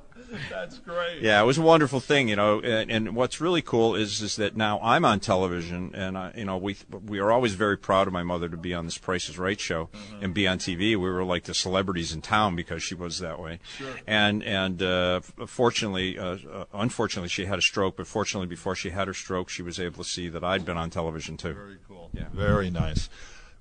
That's 0.50 0.78
great. 0.78 1.22
Yeah, 1.22 1.40
it 1.40 1.44
was 1.44 1.58
a 1.58 1.62
wonderful 1.62 2.00
thing, 2.00 2.28
you 2.28 2.36
know. 2.36 2.60
And, 2.60 2.90
and, 2.90 3.16
what's 3.16 3.40
really 3.40 3.62
cool 3.62 3.94
is 3.94 4.20
is 4.22 4.36
that 4.36 4.56
now 4.56 4.78
I'm 4.82 5.04
on 5.04 5.20
television, 5.20 5.92
and 5.94 6.16
I, 6.16 6.32
you 6.36 6.44
know, 6.44 6.56
we 6.56 6.76
we 7.06 7.18
are 7.18 7.32
always 7.32 7.54
very 7.54 7.76
proud 7.76 8.06
of 8.06 8.12
my 8.12 8.22
mother 8.22 8.48
to 8.48 8.56
be 8.56 8.74
on 8.74 8.84
this 8.84 8.98
Price 8.98 9.28
is 9.28 9.38
Right 9.38 9.58
show 9.58 9.86
mm-hmm. 9.86 10.24
and 10.24 10.34
be 10.34 10.46
on 10.46 10.58
TV. 10.58 10.90
We 10.90 10.96
were 10.98 11.24
like 11.24 11.44
the 11.44 11.54
celebrities 11.54 12.12
in 12.12 12.22
town 12.22 12.56
because 12.56 12.82
she 12.82 12.94
was 12.94 13.18
that 13.20 13.40
way. 13.40 13.60
Sure. 13.76 13.94
And 14.06 14.42
and 14.42 14.82
uh, 14.82 15.20
fortunately, 15.46 16.18
uh, 16.18 16.36
uh, 16.52 16.64
unfortunately, 16.72 17.28
she 17.28 17.46
had 17.46 17.58
a 17.58 17.62
stroke. 17.62 17.96
But 17.96 18.06
fortunately, 18.06 18.48
before 18.48 18.74
she 18.74 18.90
had 18.90 19.08
her 19.08 19.14
stroke, 19.14 19.48
she 19.48 19.62
was 19.62 19.78
able 19.80 20.04
to 20.04 20.08
see 20.08 20.28
that 20.28 20.44
I'd 20.44 20.64
been 20.64 20.76
on 20.76 20.90
television 20.90 21.36
too. 21.36 21.54
Very 21.54 21.78
cool. 21.86 22.10
Yeah. 22.12 22.28
Very 22.32 22.70
nice. 22.70 23.08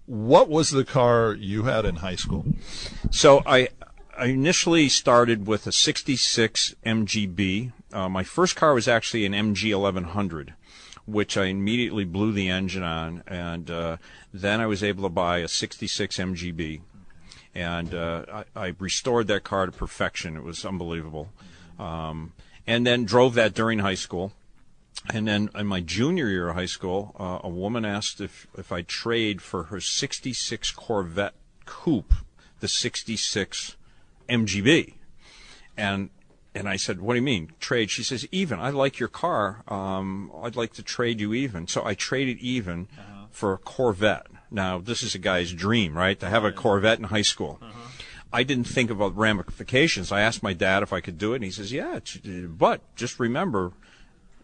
What 0.05 0.47
was 0.47 0.71
the 0.71 0.85
car 0.85 1.33
you 1.33 1.63
had 1.63 1.83
in 1.83 1.97
high 1.97 2.15
school? 2.15 2.45
So 3.11 3.43
I 3.45 3.67
I 4.19 4.25
initially 4.25 4.89
started 4.89 5.45
with 5.45 5.67
a 5.67 5.71
66 5.71 6.73
MGB. 6.83 7.71
Uh, 7.93 8.09
my 8.09 8.23
first 8.23 8.55
car 8.55 8.73
was 8.73 8.87
actually 8.87 9.27
an 9.27 9.33
MG 9.33 9.79
1100, 9.79 10.55
which 11.05 11.37
I 11.37 11.45
immediately 11.45 12.03
blew 12.03 12.31
the 12.31 12.49
engine 12.49 12.81
on, 12.81 13.21
and 13.27 13.69
uh, 13.69 13.97
then 14.33 14.59
I 14.59 14.65
was 14.65 14.83
able 14.83 15.03
to 15.03 15.09
buy 15.09 15.39
a 15.39 15.47
66 15.47 16.17
MGB, 16.17 16.81
and 17.53 17.93
uh, 17.93 18.25
I, 18.33 18.45
I, 18.55 18.75
restored 18.79 19.27
that 19.27 19.43
car 19.43 19.67
to 19.67 19.71
perfection. 19.71 20.35
It 20.35 20.43
was 20.43 20.65
unbelievable, 20.65 21.29
um, 21.77 22.33
and 22.65 22.87
then 22.87 23.05
drove 23.05 23.35
that 23.35 23.53
during 23.53 23.79
high 23.79 23.93
school. 23.93 24.33
And 25.13 25.27
then 25.27 25.51
in 25.53 25.67
my 25.67 25.79
junior 25.79 26.27
year 26.27 26.49
of 26.49 26.55
high 26.55 26.65
school, 26.65 27.15
uh, 27.19 27.47
a 27.47 27.49
woman 27.49 27.85
asked 27.85 28.19
if 28.19 28.47
if 28.57 28.71
I'd 28.71 28.87
trade 28.87 29.43
for 29.43 29.65
her 29.65 29.79
66 29.79 30.71
Corvette 30.71 31.35
coupe, 31.65 32.13
the 32.61 32.67
66 32.67 33.75
MGB. 34.29 34.95
And 35.75 36.09
and 36.55 36.67
I 36.67 36.75
said, 36.75 37.01
"What 37.01 37.13
do 37.13 37.19
you 37.19 37.23
mean 37.23 37.51
trade?" 37.59 37.91
She 37.91 38.03
says, 38.03 38.27
"Even. 38.31 38.59
I 38.59 38.71
like 38.71 38.99
your 38.99 39.09
car. 39.09 39.63
Um, 39.67 40.31
I'd 40.41 40.55
like 40.55 40.73
to 40.73 40.83
trade 40.83 41.19
you 41.19 41.33
even." 41.33 41.67
So 41.67 41.85
I 41.85 41.93
traded 41.93 42.39
even 42.39 42.87
uh-huh. 42.97 43.25
for 43.31 43.53
a 43.53 43.57
Corvette. 43.57 44.27
Now 44.49 44.79
this 44.79 45.03
is 45.03 45.13
a 45.13 45.19
guy's 45.19 45.53
dream, 45.53 45.95
right? 45.95 46.19
To 46.19 46.29
have 46.29 46.43
a 46.43 46.51
Corvette 46.51 46.97
in 46.97 47.05
high 47.05 47.21
school. 47.21 47.59
Uh-huh. 47.61 47.73
I 48.33 48.43
didn't 48.43 48.65
think 48.65 48.89
about 48.89 49.15
ramifications. 49.15 50.11
I 50.11 50.21
asked 50.21 50.43
my 50.43 50.53
dad 50.53 50.83
if 50.83 50.91
I 50.91 50.99
could 50.99 51.17
do 51.17 51.33
it, 51.33 51.37
and 51.37 51.45
he 51.45 51.51
says, 51.51 51.71
"Yeah, 51.71 51.99
but 52.47 52.81
just 52.95 53.19
remember 53.19 53.73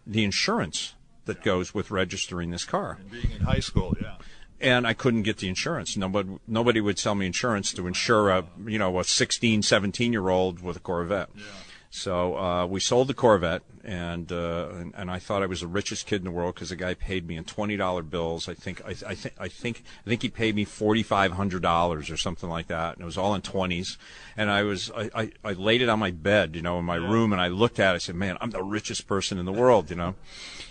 the 0.06 0.24
insurance 0.24 0.94
that 1.26 1.42
goes 1.42 1.74
with 1.74 1.90
registering 1.90 2.50
this 2.50 2.64
car." 2.64 2.98
And 3.00 3.10
being 3.10 3.30
in 3.32 3.42
high 3.42 3.60
school, 3.60 3.96
yeah 4.00 4.16
and 4.60 4.86
I 4.86 4.94
couldn't 4.94 5.22
get 5.22 5.38
the 5.38 5.48
insurance. 5.48 5.96
Nobody 5.96 6.38
nobody 6.46 6.80
would 6.80 6.98
sell 6.98 7.14
me 7.14 7.26
insurance 7.26 7.72
to 7.74 7.86
insure 7.86 8.30
a 8.30 8.44
you 8.66 8.78
know 8.78 8.98
a 8.98 9.04
16, 9.04 9.62
17 9.62 10.12
year 10.12 10.28
old 10.28 10.62
with 10.62 10.76
a 10.76 10.80
Corvette. 10.80 11.30
Yeah. 11.34 11.42
So 11.90 12.36
uh, 12.36 12.66
we 12.66 12.80
sold 12.80 13.08
the 13.08 13.14
Corvette, 13.14 13.62
and, 13.84 14.32
uh, 14.32 14.68
and, 14.72 14.94
and 14.96 15.10
I 15.10 15.18
thought 15.18 15.42
I 15.42 15.46
was 15.46 15.60
the 15.60 15.66
richest 15.66 16.06
kid 16.06 16.16
in 16.16 16.24
the 16.24 16.30
world 16.30 16.54
because 16.54 16.70
the 16.70 16.76
guy 16.76 16.94
paid 16.94 17.26
me 17.26 17.36
in 17.36 17.44
twenty 17.44 17.76
dollar 17.76 18.02
bills. 18.02 18.48
I 18.48 18.54
think 18.54 18.82
I, 18.84 18.90
I 18.90 19.14
think 19.14 19.34
I 19.38 19.48
think 19.48 19.84
I 20.04 20.08
think 20.08 20.22
he 20.22 20.28
paid 20.30 20.54
me 20.54 20.64
forty 20.64 21.02
five 21.02 21.32
hundred 21.32 21.62
dollars 21.62 22.10
or 22.10 22.16
something 22.16 22.48
like 22.48 22.68
that, 22.68 22.94
and 22.94 23.02
it 23.02 23.04
was 23.04 23.18
all 23.18 23.34
in 23.34 23.42
twenties. 23.42 23.98
And 24.36 24.50
I 24.50 24.62
was 24.62 24.90
I, 24.96 25.10
I, 25.14 25.32
I, 25.44 25.52
laid 25.52 25.82
it 25.82 25.88
on 25.88 25.98
my 25.98 26.10
bed, 26.10 26.56
you 26.56 26.62
know, 26.62 26.78
in 26.78 26.84
my 26.84 26.96
yeah. 26.96 27.10
room, 27.10 27.32
and 27.32 27.40
I 27.40 27.48
looked 27.48 27.78
at 27.78 27.92
it. 27.92 27.96
I 27.96 27.98
said, 27.98 28.14
"Man, 28.14 28.38
I'm 28.40 28.50
the 28.50 28.62
richest 28.62 29.06
person 29.06 29.38
in 29.38 29.44
the 29.44 29.52
world," 29.52 29.90
you 29.90 29.96
know. 29.96 30.14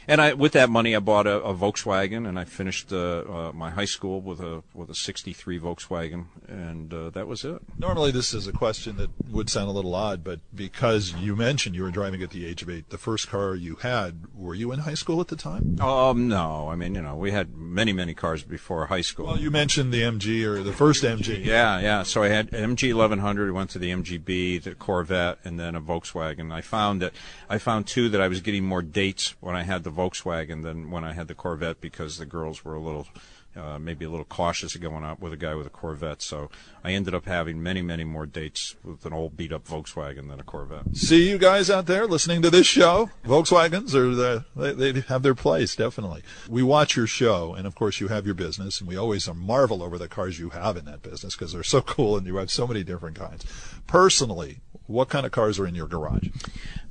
And 0.08 0.20
I, 0.20 0.34
with 0.34 0.52
that 0.54 0.70
money, 0.70 0.96
I 0.96 1.00
bought 1.00 1.28
a, 1.28 1.42
a 1.44 1.54
Volkswagen, 1.54 2.28
and 2.28 2.38
I 2.38 2.44
finished 2.44 2.92
uh, 2.92 2.98
uh, 2.98 3.52
my 3.54 3.70
high 3.70 3.86
school 3.86 4.20
with 4.20 4.42
a 4.42 4.64
with 4.74 4.90
a 4.90 4.96
'63 4.96 5.60
Volkswagen, 5.60 6.26
and 6.48 6.94
uh, 6.94 7.10
that 7.12 7.28
was 7.28 7.46
it. 7.46 7.62
Normally, 7.78 8.12
this 8.12 8.34
is 8.34 8.48
a 8.48 8.52
question 8.52 8.98
that 8.98 9.10
would 9.30 9.50
sound 9.50 9.70
a 9.70 9.72
little 9.72 9.96
odd, 9.96 10.24
but 10.24 10.40
because 10.54 11.14
you 11.14 11.36
mentioned 11.36 11.76
you 11.76 11.84
were 11.84 11.92
driving 11.92 12.22
at 12.22 12.32
the 12.32 12.46
age 12.46 12.62
of 12.62 12.70
eight, 12.70 12.90
the 12.90 12.98
first 13.04 13.28
car 13.28 13.54
you 13.54 13.76
had, 13.76 14.22
were 14.34 14.56
you 14.56 14.72
in 14.72 14.80
high 14.80 14.94
school 14.94 15.20
at 15.20 15.28
the 15.28 15.36
time? 15.36 15.78
Um, 15.82 16.30
no. 16.30 16.70
I 16.70 16.76
mean, 16.76 16.96
you 16.96 17.02
know, 17.02 17.16
we 17.16 17.32
had 17.32 17.54
many, 17.54 17.92
many 17.92 18.14
cars 18.14 18.44
before 18.44 18.86
high 18.86 19.02
school. 19.02 19.26
Well, 19.26 19.38
you 19.38 19.52
mentioned 19.52 19.94
the 19.94 20.02
MG 20.02 20.46
or 20.46 20.64
the 20.64 20.72
first 20.72 21.04
MG. 21.04 21.44
Yeah, 21.44 21.82
yeah. 21.82 22.04
So 22.04 22.24
I 22.24 22.30
had 22.30 22.52
MG 22.52 22.96
1100. 22.96 23.52
Went 23.52 23.70
to 23.72 23.80
the 23.80 23.92
MGB, 23.92 24.64
the 24.64 24.74
Corvette, 24.74 25.38
and 25.44 25.60
then 25.60 25.76
a 25.76 25.82
Volkswagen. 25.82 26.54
I 26.54 26.62
found 26.62 27.02
that 27.02 27.12
I 27.50 27.58
found 27.58 27.88
too 27.88 28.08
that 28.08 28.22
I 28.22 28.30
was 28.30 28.40
getting 28.40 28.64
more 28.64 28.82
dates 28.82 29.36
when 29.42 29.56
I 29.56 29.64
had 29.64 29.84
the 29.84 29.92
Volkswagen 29.92 30.64
than 30.64 30.90
when 30.90 31.04
I 31.04 31.12
had 31.12 31.28
the 31.28 31.36
Corvette 31.36 31.82
because 31.82 32.18
the 32.18 32.26
girls 32.26 32.64
were 32.64 32.76
a 32.76 32.80
little 32.80 33.08
uh, 33.56 33.78
maybe 33.80 34.06
a 34.06 34.10
little 34.10 34.26
cautious 34.26 34.76
going 34.76 35.04
out 35.04 35.20
with 35.20 35.34
a 35.34 35.38
guy 35.38 35.56
with 35.56 35.68
a 35.68 35.70
Corvette. 35.70 36.22
So 36.22 36.50
I 36.84 36.94
ended 36.94 37.14
up 37.14 37.26
having 37.26 37.62
many, 37.62 37.82
many 37.82 38.04
more 38.04 38.26
dates 38.26 38.76
with 38.84 39.06
an 39.06 39.14
old 39.14 39.38
beat 39.38 39.52
up 39.52 39.66
Volkswagen 39.66 40.30
than 40.30 40.40
a 40.40 40.44
Corvette. 40.44 40.96
See 40.96 41.30
you 41.30 41.38
guys 41.38 41.70
out 41.70 41.86
there 41.86 42.08
listening 42.08 42.42
to 42.42 42.50
this 42.50 42.68
show. 42.68 43.10
Volkswagens 43.26 43.94
are 43.94 44.14
the, 44.16 44.46
they, 44.56 44.92
they 44.92 45.02
have 45.02 45.24
their 45.24 45.36
place, 45.36 45.76
definitely. 45.76 46.24
We 46.50 46.64
watch 46.64 46.96
your 46.96 47.08
show, 47.08 47.54
and 47.54 47.68
of 47.68 47.76
course 47.76 48.00
you 48.00 48.08
have 48.08 48.26
your 48.26 48.36
business, 48.36 48.80
and 48.80 48.88
we 48.88 48.98
always 48.98 49.28
marvel 49.34 49.84
over 49.84 49.98
the 49.98 50.08
cars 50.08 50.40
you 50.40 50.50
have 50.50 50.78
in 50.78 50.86
that 50.86 51.02
business 51.02 51.36
because 51.36 51.54
they're 51.54 51.64
so 51.64 51.82
cool 51.94 52.18
and 52.18 52.26
you 52.28 52.38
have 52.38 52.52
so 52.52 52.68
many 52.68 52.84
different 52.84 53.18
kinds. 53.18 53.46
Personally, 53.88 54.62
what 54.88 55.10
kind 55.10 55.26
of 55.26 55.32
cars 55.32 55.60
are 55.60 55.68
in 55.68 55.76
your 55.76 55.88
garage? 55.88 56.30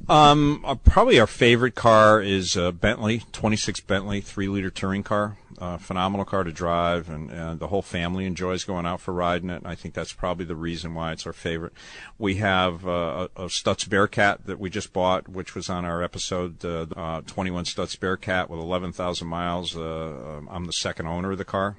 Um, 0.08 0.64
uh, 0.64 0.74
probably 0.74 1.20
our 1.20 1.26
favorite 1.26 1.74
car 1.74 2.20
is 2.20 2.56
a 2.56 2.72
Bentley, 2.72 3.22
26 3.32 3.80
Bentley, 3.80 4.20
three 4.20 4.48
liter 4.48 4.70
touring 4.70 5.02
car. 5.02 5.36
Uh, 5.58 5.78
phenomenal 5.78 6.24
car 6.24 6.42
to 6.42 6.50
drive, 6.50 7.08
and, 7.08 7.30
and 7.30 7.60
the 7.60 7.68
whole 7.68 7.82
family 7.82 8.26
enjoys 8.26 8.64
going 8.64 8.84
out 8.84 9.00
for 9.00 9.14
riding 9.14 9.48
it. 9.48 9.58
And 9.58 9.66
I 9.66 9.76
think 9.76 9.94
that's 9.94 10.12
probably 10.12 10.44
the 10.44 10.56
reason 10.56 10.92
why 10.92 11.12
it's 11.12 11.24
our 11.24 11.32
favorite. 11.32 11.72
We 12.18 12.36
have 12.36 12.84
uh, 12.84 13.28
a, 13.36 13.44
a 13.44 13.46
Stutz 13.46 13.88
Bearcat 13.88 14.46
that 14.46 14.58
we 14.58 14.70
just 14.70 14.92
bought, 14.92 15.28
which 15.28 15.54
was 15.54 15.70
on 15.70 15.84
our 15.84 16.02
episode 16.02 16.64
uh, 16.64 16.86
uh 16.96 17.20
21 17.20 17.64
Stutz 17.66 18.00
Bearcat 18.00 18.50
with 18.50 18.58
11,000 18.58 19.28
miles. 19.28 19.76
Uh, 19.76 20.38
um, 20.38 20.48
I'm 20.50 20.64
the 20.64 20.72
second 20.72 21.06
owner 21.06 21.30
of 21.30 21.38
the 21.38 21.44
car. 21.44 21.76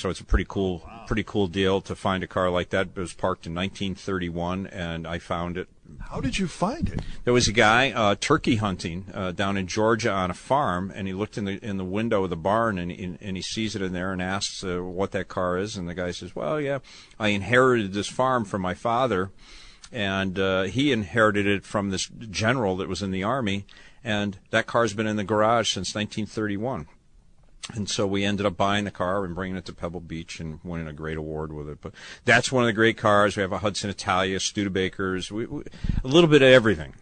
So 0.00 0.08
it's 0.08 0.20
a 0.20 0.24
pretty 0.24 0.46
cool, 0.48 0.88
pretty 1.06 1.24
cool 1.24 1.46
deal 1.46 1.82
to 1.82 1.94
find 1.94 2.24
a 2.24 2.26
car 2.26 2.48
like 2.48 2.70
that. 2.70 2.88
It 2.96 2.98
was 2.98 3.12
parked 3.12 3.46
in 3.46 3.54
1931, 3.54 4.66
and 4.68 5.06
I 5.06 5.18
found 5.18 5.58
it. 5.58 5.68
How 6.08 6.22
did 6.22 6.38
you 6.38 6.48
find 6.48 6.88
it? 6.88 7.00
There 7.24 7.34
was 7.34 7.48
a 7.48 7.52
guy 7.52 7.90
uh, 7.90 8.14
turkey 8.18 8.56
hunting 8.56 9.04
uh, 9.12 9.32
down 9.32 9.58
in 9.58 9.66
Georgia 9.66 10.10
on 10.10 10.30
a 10.30 10.34
farm, 10.34 10.90
and 10.94 11.06
he 11.06 11.12
looked 11.12 11.36
in 11.36 11.44
the 11.44 11.62
in 11.62 11.76
the 11.76 11.84
window 11.84 12.24
of 12.24 12.30
the 12.30 12.36
barn, 12.36 12.78
and, 12.78 12.90
and, 12.90 13.18
and 13.20 13.36
he 13.36 13.42
sees 13.42 13.76
it 13.76 13.82
in 13.82 13.92
there, 13.92 14.10
and 14.10 14.22
asks 14.22 14.64
uh, 14.64 14.82
what 14.82 15.10
that 15.10 15.28
car 15.28 15.58
is, 15.58 15.76
and 15.76 15.86
the 15.86 15.94
guy 15.94 16.12
says, 16.12 16.34
"Well, 16.34 16.58
yeah, 16.58 16.78
I 17.18 17.28
inherited 17.28 17.92
this 17.92 18.08
farm 18.08 18.46
from 18.46 18.62
my 18.62 18.72
father." 18.72 19.30
and 19.92 20.38
uh, 20.38 20.62
he 20.62 20.92
inherited 20.92 21.48
it 21.48 21.64
from 21.64 21.90
this 21.90 22.08
general 22.30 22.76
that 22.76 22.88
was 22.88 23.02
in 23.02 23.10
the 23.10 23.24
army, 23.24 23.66
and 24.04 24.38
that 24.50 24.68
car's 24.68 24.94
been 24.94 25.08
in 25.08 25.16
the 25.16 25.24
garage 25.24 25.74
since 25.74 25.96
1931. 25.96 26.86
And 27.74 27.88
so 27.88 28.06
we 28.06 28.24
ended 28.24 28.46
up 28.46 28.56
buying 28.56 28.84
the 28.84 28.90
car 28.90 29.24
and 29.24 29.34
bringing 29.34 29.56
it 29.56 29.64
to 29.66 29.72
Pebble 29.72 30.00
Beach 30.00 30.40
and 30.40 30.58
winning 30.64 30.88
a 30.88 30.92
great 30.92 31.16
award 31.16 31.52
with 31.52 31.68
it. 31.68 31.78
But 31.80 31.92
that's 32.24 32.50
one 32.50 32.64
of 32.64 32.66
the 32.66 32.72
great 32.72 32.96
cars. 32.96 33.36
We 33.36 33.42
have 33.42 33.52
a 33.52 33.58
Hudson 33.58 33.90
Italia, 33.90 34.38
Studebakers, 34.38 35.30
we, 35.30 35.46
we, 35.46 35.62
a 36.02 36.08
little 36.08 36.28
bit 36.28 36.42
of 36.42 36.48
everything. 36.48 36.94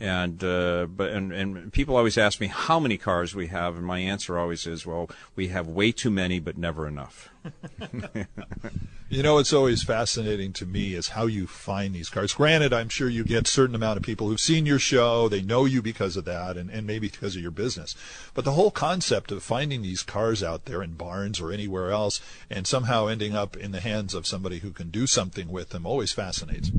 And 0.00 0.42
uh, 0.42 0.86
but 0.86 1.10
and, 1.10 1.30
and 1.30 1.70
people 1.74 1.94
always 1.94 2.16
ask 2.16 2.40
me 2.40 2.46
how 2.46 2.80
many 2.80 2.96
cars 2.96 3.34
we 3.34 3.48
have, 3.48 3.76
and 3.76 3.84
my 3.84 3.98
answer 3.98 4.38
always 4.38 4.66
is, 4.66 4.86
well, 4.86 5.10
we 5.36 5.48
have 5.48 5.66
way 5.66 5.92
too 5.92 6.10
many, 6.10 6.38
but 6.38 6.56
never 6.56 6.88
enough. 6.88 7.28
You 9.12 9.24
know, 9.24 9.38
it's 9.38 9.52
always 9.52 9.82
fascinating 9.82 10.52
to 10.52 10.64
me 10.64 10.94
is 10.94 11.08
how 11.08 11.26
you 11.26 11.48
find 11.48 11.92
these 11.92 12.08
cars. 12.08 12.32
Granted, 12.32 12.72
I'm 12.72 12.88
sure 12.88 13.08
you 13.08 13.24
get 13.24 13.48
certain 13.48 13.74
amount 13.74 13.96
of 13.96 14.04
people 14.04 14.28
who've 14.28 14.38
seen 14.38 14.66
your 14.66 14.78
show, 14.78 15.28
they 15.28 15.42
know 15.42 15.64
you 15.64 15.82
because 15.82 16.16
of 16.16 16.24
that, 16.26 16.56
and, 16.56 16.70
and 16.70 16.86
maybe 16.86 17.08
because 17.08 17.34
of 17.34 17.42
your 17.42 17.50
business. 17.50 17.96
But 18.34 18.44
the 18.44 18.52
whole 18.52 18.70
concept 18.70 19.32
of 19.32 19.42
finding 19.42 19.82
these 19.82 20.04
cars 20.04 20.44
out 20.44 20.66
there 20.66 20.80
in 20.80 20.92
barns 20.92 21.40
or 21.40 21.50
anywhere 21.50 21.90
else 21.90 22.20
and 22.48 22.68
somehow 22.68 23.08
ending 23.08 23.34
up 23.34 23.56
in 23.56 23.72
the 23.72 23.80
hands 23.80 24.14
of 24.14 24.28
somebody 24.28 24.60
who 24.60 24.70
can 24.70 24.90
do 24.90 25.08
something 25.08 25.48
with 25.48 25.70
them 25.70 25.86
always 25.86 26.12
fascinates. 26.12 26.70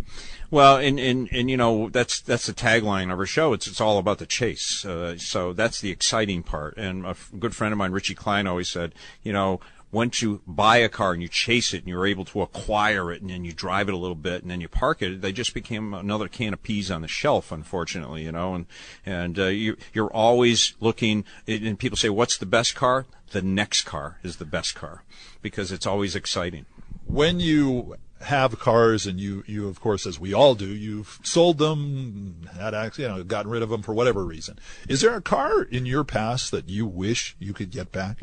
Well, 0.50 0.78
and, 0.78 1.02
and, 1.02 1.28
and 1.34 1.52
you 1.52 1.58
know, 1.58 1.90
that's 1.90 2.22
that's 2.22 2.46
the 2.46 2.54
tagline 2.54 3.12
of 3.12 3.20
our 3.20 3.26
show. 3.26 3.52
It's 3.52 3.68
it's 3.68 3.82
all 3.82 3.98
about 3.98 4.20
the 4.20 4.26
chase. 4.26 4.86
Uh, 4.86 5.18
so 5.18 5.52
that's 5.52 5.82
the 5.82 5.92
exciting 5.92 6.44
part. 6.44 6.78
And 6.78 7.06
a 7.06 7.18
good 7.38 7.54
friend 7.54 7.74
of 7.74 7.78
mine, 7.78 7.92
Richie 7.92 8.16
Klein, 8.16 8.48
always 8.48 8.70
said, 8.70 8.96
you 9.22 9.34
know, 9.34 9.60
once 9.92 10.22
you 10.22 10.42
buy 10.48 10.78
a 10.78 10.90
car 10.90 11.14
and 11.14 11.22
you 11.22 11.28
chase 11.28 11.74
it 11.74 11.80
and 11.80 11.88
you're 11.88 12.08
able 12.08 12.26
to 12.26 12.42
acquire 12.42 13.12
it 13.12 13.22
and 13.22 13.30
then 13.30 13.44
you 13.44 13.52
drive 13.52 13.90
it 13.90 13.94
a 13.94 13.98
little 13.98 14.16
bit 14.16 14.42
and 14.42 14.50
then 14.50 14.62
you 14.62 14.68
park 14.68 15.02
it, 15.02 15.22
they 15.22 15.32
just 15.32 15.54
became 15.54 15.94
another 15.94 16.28
can 16.28 16.54
of 16.54 16.64
peas 16.64 16.90
on 16.90 17.02
the 17.02 17.08
shelf, 17.08 17.52
unfortunately, 17.52 18.24
you 18.24 18.32
know, 18.32 18.56
and, 18.56 18.66
and, 19.06 19.38
uh, 19.38 19.46
you, 19.46 19.78
you're 19.94 20.12
always 20.14 20.76
looking, 20.80 21.26
and 21.48 21.78
people 21.78 21.98
say, 21.98 22.10
what's 22.10 22.38
the 22.38 22.46
best 22.46 22.76
car? 22.76 23.06
The 23.32 23.42
next 23.42 23.84
car 23.84 24.20
is 24.24 24.38
the 24.38 24.46
best 24.46 24.76
car 24.76 25.04
because 25.42 25.72
it's 25.72 25.86
always 25.86 26.16
exciting. 26.16 26.66
When 27.06 27.40
you 27.40 27.96
have 28.22 28.60
cars 28.60 29.08
and 29.08 29.20
you, 29.20 29.44
you 29.48 29.68
of 29.68 29.80
course, 29.82 30.06
as 30.06 30.20
we 30.20 30.34
all 30.34 30.56
do, 30.56 30.68
you've 30.68 31.20
sold 31.24 31.58
them, 31.58 32.48
had, 32.54 32.74
you 32.98 33.08
know, 33.08 33.24
gotten 33.24 33.52
rid 33.52 33.64
of 33.64 33.70
them 33.70 33.82
for 33.82 33.94
whatever 33.94 34.24
reason. 34.24 34.60
Is 34.88 35.02
there 35.02 35.16
a 35.16 35.22
car 35.22 35.64
in 35.64 35.86
your 35.86 36.04
past 36.04 36.52
that 36.52 36.70
you 36.70 36.86
wish 36.86 37.36
you 37.40 37.54
could 37.54 37.72
get 37.72 37.92
back? 37.92 38.18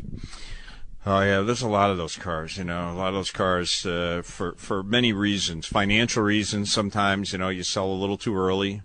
Oh 1.05 1.21
yeah, 1.21 1.39
there's 1.41 1.61
a 1.61 1.69
lot 1.69 1.91
of 1.91 1.97
those 1.97 2.17
cars. 2.17 2.57
You 2.57 2.65
know, 2.65 2.91
a 2.91 2.93
lot 2.93 3.07
of 3.07 3.13
those 3.13 3.31
cars 3.31 3.85
uh, 3.85 4.21
for 4.21 4.53
for 4.57 4.83
many 4.83 5.13
reasons, 5.13 5.65
financial 5.65 6.23
reasons. 6.23 6.73
Sometimes 6.73 7.31
you 7.31 7.39
know 7.39 7.47
you 7.47 7.63
sell 7.63 7.85
a 7.85 7.93
little 7.93 8.17
too 8.17 8.35
early, 8.35 8.81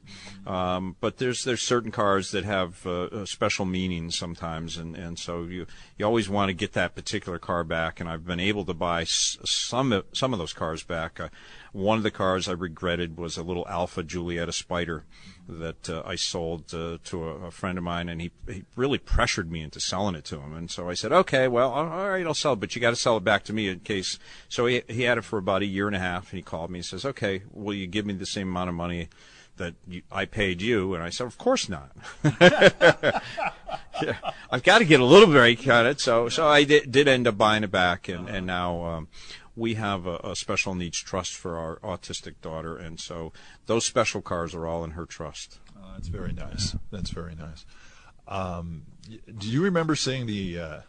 um, 0.47 0.95
but 1.01 1.19
there's 1.19 1.43
there's 1.43 1.61
certain 1.61 1.91
cars 1.91 2.31
that 2.31 2.45
have 2.45 2.87
uh, 2.87 3.27
special 3.27 3.65
meanings 3.65 4.17
sometimes, 4.17 4.77
and 4.77 4.95
and 4.95 5.19
so 5.19 5.43
you 5.43 5.67
you 5.99 6.07
always 6.07 6.29
want 6.29 6.51
to 6.51 6.55
get 6.55 6.73
that 6.75 6.95
particular 6.95 7.41
car 7.41 7.65
back. 7.65 7.99
And 7.99 8.09
I've 8.09 8.25
been 8.25 8.41
able 8.41 8.65
to 8.67 8.75
buy 8.75 9.03
some 9.05 10.05
some 10.13 10.33
of 10.33 10.39
those 10.39 10.53
cars 10.53 10.85
back. 10.85 11.19
Uh, 11.19 11.31
one 11.73 11.99
of 11.99 12.05
the 12.05 12.13
cars 12.13 12.49
I 12.49 12.53
regretted 12.53 13.17
was 13.17 13.37
a 13.37 13.43
little 13.43 13.67
Alfa 13.69 14.05
Giulietta 14.05 14.53
Spider 14.53 15.05
that 15.49 15.91
uh, 15.91 16.03
I 16.05 16.15
sold 16.17 16.73
uh, 16.75 16.99
to 17.05 17.29
a, 17.29 17.47
a, 17.47 17.51
friend 17.51 17.79
of 17.79 17.85
mine, 17.85 18.09
and 18.09 18.21
he, 18.21 18.31
he 18.49 18.65
really 18.77 18.99
pressured 18.99 19.51
me 19.51 19.63
into 19.63 19.81
selling 19.81 20.15
it 20.15 20.25
to 20.27 20.41
him. 20.41 20.55
And 20.55 20.71
so 20.71 20.89
I 20.89 20.95
said, 20.95 21.13
okay, 21.13 21.49
well, 21.49 21.71
all 21.71 21.87
right, 21.87 22.27
I'll 22.27 22.35
sell 22.35 22.55
it, 22.55 22.61
but 22.61 22.75
you 22.75 22.81
got 22.81 22.91
to 22.91 22.97
sell 22.97 23.17
it 23.17 23.25
back 23.25 23.45
to 23.45 23.53
me 23.53 23.69
in 23.69 23.81
case. 23.81 24.19
So 24.49 24.67
he, 24.67 24.83
he 24.89 25.03
had 25.03 25.19
it 25.19 25.25
for 25.25 25.39
about 25.39 25.63
a 25.63 25.67
year 25.67 25.87
and 25.87 25.97
a 25.97 26.01
half, 26.01 26.31
and 26.31 26.39
he 26.39 26.43
called 26.43 26.71
me 26.71 26.79
and 26.79 26.87
says, 26.87 27.05
okay, 27.05 27.43
will 27.53 27.75
you 27.75 27.87
give 27.87 28.07
me 28.07 28.15
the 28.15 28.27
same 28.27 28.49
amount 28.49 28.71
of 28.71 28.75
money 28.75 29.09
that 29.57 29.75
you, 29.87 30.03
I 30.11 30.25
paid 30.25 30.63
you? 30.63 30.95
And 30.95 31.03
I 31.03 31.11
said, 31.11 31.27
of 31.27 31.39
course 31.39 31.69
not. 31.69 31.91
yeah, 32.41 33.21
I've 34.51 34.63
got 34.63 34.79
to 34.79 34.85
get 34.85 35.01
a 35.01 35.05
little 35.05 35.29
break 35.29 35.67
on 35.69 35.87
it. 35.87 36.01
So, 36.01 36.29
so 36.29 36.47
I 36.47 36.65
did, 36.65 36.91
did 36.91 37.09
end 37.09 37.27
up 37.27 37.37
buying 37.37 37.65
it 37.65 37.71
back, 37.71 38.09
and, 38.09 38.29
and 38.29 38.47
now, 38.47 38.85
um, 38.85 39.09
we 39.57 39.75
have 39.75 40.07
a, 40.07 40.17
a, 40.25 40.37
special 40.37 40.75
needs 40.75 40.99
trust 40.99 41.35
for 41.35 41.57
our 41.57 41.79
autistic 41.81 42.35
daughter, 42.41 42.77
and 42.77 42.99
so 42.99 43.33
those 43.67 43.87
special 43.87 44.21
cars 44.21 44.55
are 44.55 44.67
all 44.67 44.83
in 44.85 44.93
her 44.93 45.07
trust. 45.07 45.59
Oh, 45.77 45.93
that's 45.95 46.09
very 46.09 46.33
nice. 46.33 46.77
That's 46.91 47.11
very 47.11 47.35
nice. 47.35 47.65
Um, 48.27 48.83
do 49.39 49.49
you 49.49 49.63
remember 49.63 49.95
seeing 49.95 50.27
the 50.27 50.59
uh, 50.59 50.81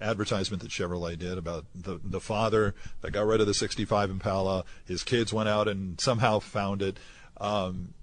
advertisement 0.00 0.62
that 0.62 0.70
Chevrolet 0.70 1.18
did 1.18 1.38
about 1.38 1.66
the 1.74 2.00
the 2.02 2.20
father 2.20 2.74
that 3.00 3.10
got 3.10 3.26
rid 3.26 3.40
of 3.40 3.46
the 3.46 3.54
'65 3.54 4.10
Impala? 4.10 4.64
His 4.86 5.02
kids 5.02 5.32
went 5.32 5.48
out 5.48 5.68
and 5.68 6.00
somehow 6.00 6.38
found 6.38 6.82
it. 6.82 6.98
Um, 7.38 7.94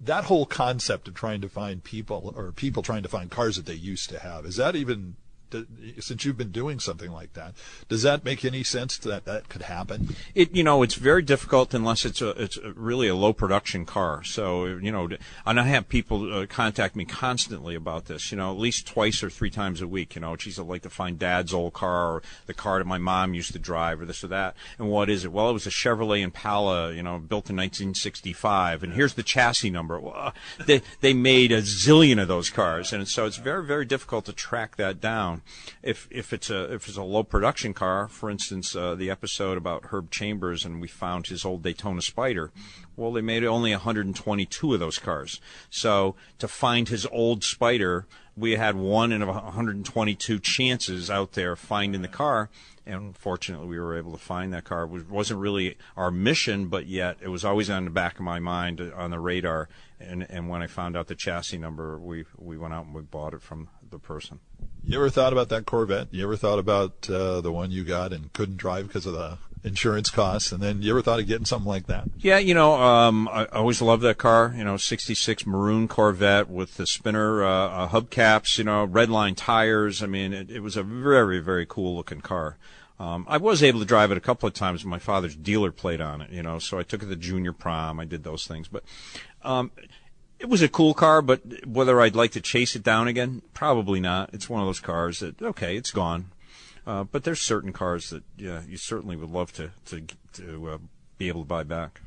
that 0.00 0.24
whole 0.24 0.44
concept 0.44 1.08
of 1.08 1.14
trying 1.14 1.40
to 1.40 1.48
find 1.48 1.82
people 1.82 2.34
or 2.36 2.52
people 2.52 2.82
trying 2.82 3.02
to 3.02 3.08
find 3.08 3.30
cars 3.30 3.56
that 3.56 3.66
they 3.66 3.74
used 3.74 4.10
to 4.10 4.18
have 4.18 4.44
is 4.44 4.56
that 4.56 4.76
even 4.76 5.16
since 6.00 6.24
you've 6.24 6.36
been 6.36 6.52
doing 6.52 6.80
something 6.80 7.10
like 7.10 7.32
that, 7.34 7.54
does 7.88 8.02
that 8.02 8.24
make 8.24 8.44
any 8.44 8.62
sense 8.62 8.98
that 8.98 9.24
that 9.24 9.48
could 9.48 9.62
happen? 9.62 10.16
It 10.34 10.54
you 10.54 10.62
know 10.62 10.82
it's 10.82 10.94
very 10.94 11.22
difficult 11.22 11.74
unless 11.74 12.04
it's 12.04 12.20
a 12.20 12.30
it's 12.30 12.56
a 12.56 12.72
really 12.72 13.08
a 13.08 13.14
low 13.14 13.32
production 13.32 13.84
car. 13.84 14.22
So 14.24 14.66
you 14.66 14.92
know, 14.92 15.08
and 15.46 15.60
I 15.60 15.64
have 15.64 15.88
people 15.88 16.32
uh, 16.32 16.46
contact 16.46 16.96
me 16.96 17.04
constantly 17.04 17.74
about 17.74 18.06
this. 18.06 18.30
You 18.30 18.38
know, 18.38 18.50
at 18.52 18.58
least 18.58 18.86
twice 18.86 19.22
or 19.22 19.30
three 19.30 19.50
times 19.50 19.80
a 19.80 19.88
week. 19.88 20.14
You 20.14 20.22
know, 20.22 20.32
I'd 20.32 20.58
like 20.58 20.82
to 20.82 20.90
find 20.90 21.18
Dad's 21.18 21.54
old 21.54 21.72
car 21.72 22.14
or 22.14 22.22
the 22.46 22.54
car 22.54 22.78
that 22.78 22.86
my 22.86 22.98
mom 22.98 23.34
used 23.34 23.52
to 23.52 23.58
drive 23.58 24.00
or 24.00 24.06
this 24.06 24.24
or 24.24 24.28
that. 24.28 24.56
And 24.78 24.88
what 24.88 25.10
is 25.10 25.24
it? 25.24 25.32
Well, 25.32 25.50
it 25.50 25.54
was 25.54 25.66
a 25.66 25.70
Chevrolet 25.70 26.22
Impala. 26.22 26.92
You 26.92 27.02
know, 27.02 27.18
built 27.18 27.50
in 27.50 27.56
1965, 27.56 28.82
and 28.82 28.92
here's 28.92 29.14
the 29.14 29.22
chassis 29.22 29.70
number. 29.70 29.98
Well, 29.98 30.34
they 30.66 30.82
they 31.00 31.12
made 31.12 31.52
a 31.52 31.62
zillion 31.62 32.20
of 32.20 32.28
those 32.28 32.50
cars, 32.50 32.92
and 32.92 33.06
so 33.08 33.26
it's 33.26 33.36
very 33.36 33.64
very 33.64 33.84
difficult 33.84 34.24
to 34.26 34.32
track 34.32 34.76
that 34.76 35.00
down 35.00 35.39
if 35.82 36.08
if 36.10 36.32
it's 36.32 36.50
a 36.50 36.72
if 36.72 36.88
it's 36.88 36.96
a 36.96 37.02
low 37.02 37.22
production 37.22 37.74
car, 37.74 38.08
for 38.08 38.30
instance, 38.30 38.74
uh, 38.74 38.94
the 38.94 39.10
episode 39.10 39.58
about 39.58 39.86
Herb 39.86 40.10
Chambers 40.10 40.64
and 40.64 40.80
we 40.80 40.88
found 40.88 41.26
his 41.26 41.44
old 41.44 41.62
Daytona 41.62 42.02
Spider. 42.02 42.52
Well, 42.96 43.12
they 43.12 43.20
made 43.20 43.44
only 43.44 43.72
122 43.72 44.74
of 44.74 44.80
those 44.80 44.98
cars. 44.98 45.40
So 45.70 46.16
to 46.38 46.48
find 46.48 46.88
his 46.88 47.06
old 47.06 47.44
Spider, 47.44 48.06
we 48.36 48.52
had 48.52 48.76
one 48.76 49.12
in 49.12 49.26
122 49.26 50.38
chances 50.38 51.10
out 51.10 51.32
there 51.32 51.56
finding 51.56 52.02
the 52.02 52.08
car. 52.08 52.48
And 52.86 53.16
fortunately, 53.16 53.68
we 53.68 53.78
were 53.78 53.96
able 53.96 54.12
to 54.12 54.18
find 54.18 54.52
that 54.52 54.64
car. 54.64 54.84
It 54.84 55.08
wasn't 55.08 55.40
really 55.40 55.76
our 55.96 56.10
mission, 56.10 56.68
but 56.68 56.86
yet 56.86 57.18
it 57.20 57.28
was 57.28 57.44
always 57.44 57.70
on 57.70 57.84
the 57.84 57.90
back 57.90 58.14
of 58.14 58.22
my 58.22 58.40
mind, 58.40 58.80
uh, 58.80 58.90
on 58.96 59.10
the 59.10 59.20
radar. 59.20 59.68
And 60.00 60.26
and 60.30 60.48
when 60.48 60.62
I 60.62 60.66
found 60.66 60.96
out 60.96 61.06
the 61.06 61.14
chassis 61.14 61.58
number, 61.58 61.98
we 61.98 62.24
we 62.36 62.56
went 62.56 62.72
out 62.72 62.86
and 62.86 62.94
we 62.94 63.02
bought 63.02 63.34
it 63.34 63.42
from 63.42 63.68
the 63.90 63.98
person. 63.98 64.40
You 64.82 64.96
ever 64.96 65.10
thought 65.10 65.32
about 65.32 65.48
that 65.50 65.66
Corvette? 65.66 66.08
You 66.10 66.24
ever 66.24 66.36
thought 66.36 66.58
about 66.58 67.08
uh, 67.10 67.40
the 67.40 67.52
one 67.52 67.70
you 67.70 67.84
got 67.84 68.12
and 68.12 68.32
couldn't 68.32 68.56
drive 68.56 68.88
because 68.88 69.06
of 69.06 69.12
the 69.12 69.38
insurance 69.62 70.10
costs, 70.10 70.52
and 70.52 70.62
then 70.62 70.80
you 70.82 70.90
ever 70.90 71.02
thought 71.02 71.20
of 71.20 71.26
getting 71.26 71.44
something 71.44 71.68
like 71.68 71.86
that? 71.86 72.04
Yeah, 72.18 72.38
you 72.38 72.54
know, 72.54 72.74
um, 72.74 73.28
I, 73.28 73.44
always 73.46 73.82
loved 73.82 74.02
that 74.02 74.18
car. 74.18 74.54
You 74.56 74.64
know, 74.64 74.76
'66 74.76 75.46
maroon 75.46 75.86
Corvette 75.86 76.48
with 76.48 76.76
the 76.76 76.86
spinner 76.86 77.44
uh, 77.44 77.68
uh, 77.68 77.88
hubcaps. 77.88 78.58
You 78.58 78.64
know, 78.64 78.84
red 78.84 79.10
line 79.10 79.34
tires. 79.34 80.02
I 80.02 80.06
mean, 80.06 80.32
it, 80.32 80.50
it 80.50 80.60
was 80.60 80.76
a 80.76 80.82
very, 80.82 81.40
very 81.40 81.66
cool 81.66 81.96
looking 81.96 82.20
car. 82.20 82.56
Um, 82.98 83.24
I 83.28 83.38
was 83.38 83.62
able 83.62 83.80
to 83.80 83.86
drive 83.86 84.10
it 84.10 84.18
a 84.18 84.20
couple 84.20 84.46
of 84.46 84.52
times. 84.52 84.84
My 84.84 84.98
father's 84.98 85.34
dealer 85.34 85.72
played 85.72 86.02
on 86.02 86.20
it, 86.20 86.30
you 86.30 86.42
know, 86.42 86.58
so 86.58 86.78
I 86.78 86.82
took 86.82 87.02
it 87.02 87.06
to 87.06 87.16
junior 87.16 87.54
prom. 87.54 87.98
I 87.98 88.04
did 88.04 88.24
those 88.24 88.46
things, 88.46 88.68
but 88.68 88.84
um, 89.42 89.70
it 90.40 90.48
was 90.48 90.62
a 90.62 90.68
cool 90.68 90.94
car. 90.94 91.22
But 91.22 91.66
whether 91.66 92.00
I'd 92.00 92.16
like 92.16 92.32
to 92.32 92.40
chase 92.40 92.74
it 92.74 92.82
down 92.82 93.06
again, 93.06 93.42
probably 93.54 94.00
not. 94.00 94.30
It's 94.32 94.48
one 94.48 94.60
of 94.60 94.66
those 94.66 94.80
cars 94.80 95.20
that 95.20 95.40
okay, 95.40 95.76
it's 95.76 95.90
gone. 95.90 96.30
Uh, 96.86 97.04
but 97.04 97.24
there's 97.24 97.40
certain 97.40 97.72
cars 97.72 98.10
that 98.10 98.24
yeah, 98.36 98.62
you 98.66 98.76
certainly 98.76 99.16
would 99.16 99.30
love 99.30 99.52
to 99.52 99.70
to 99.86 100.06
to 100.32 100.70
uh, 100.70 100.78
be 101.18 101.28
able 101.28 101.42
to 101.42 101.48
buy 101.48 101.62
back. 101.62 102.00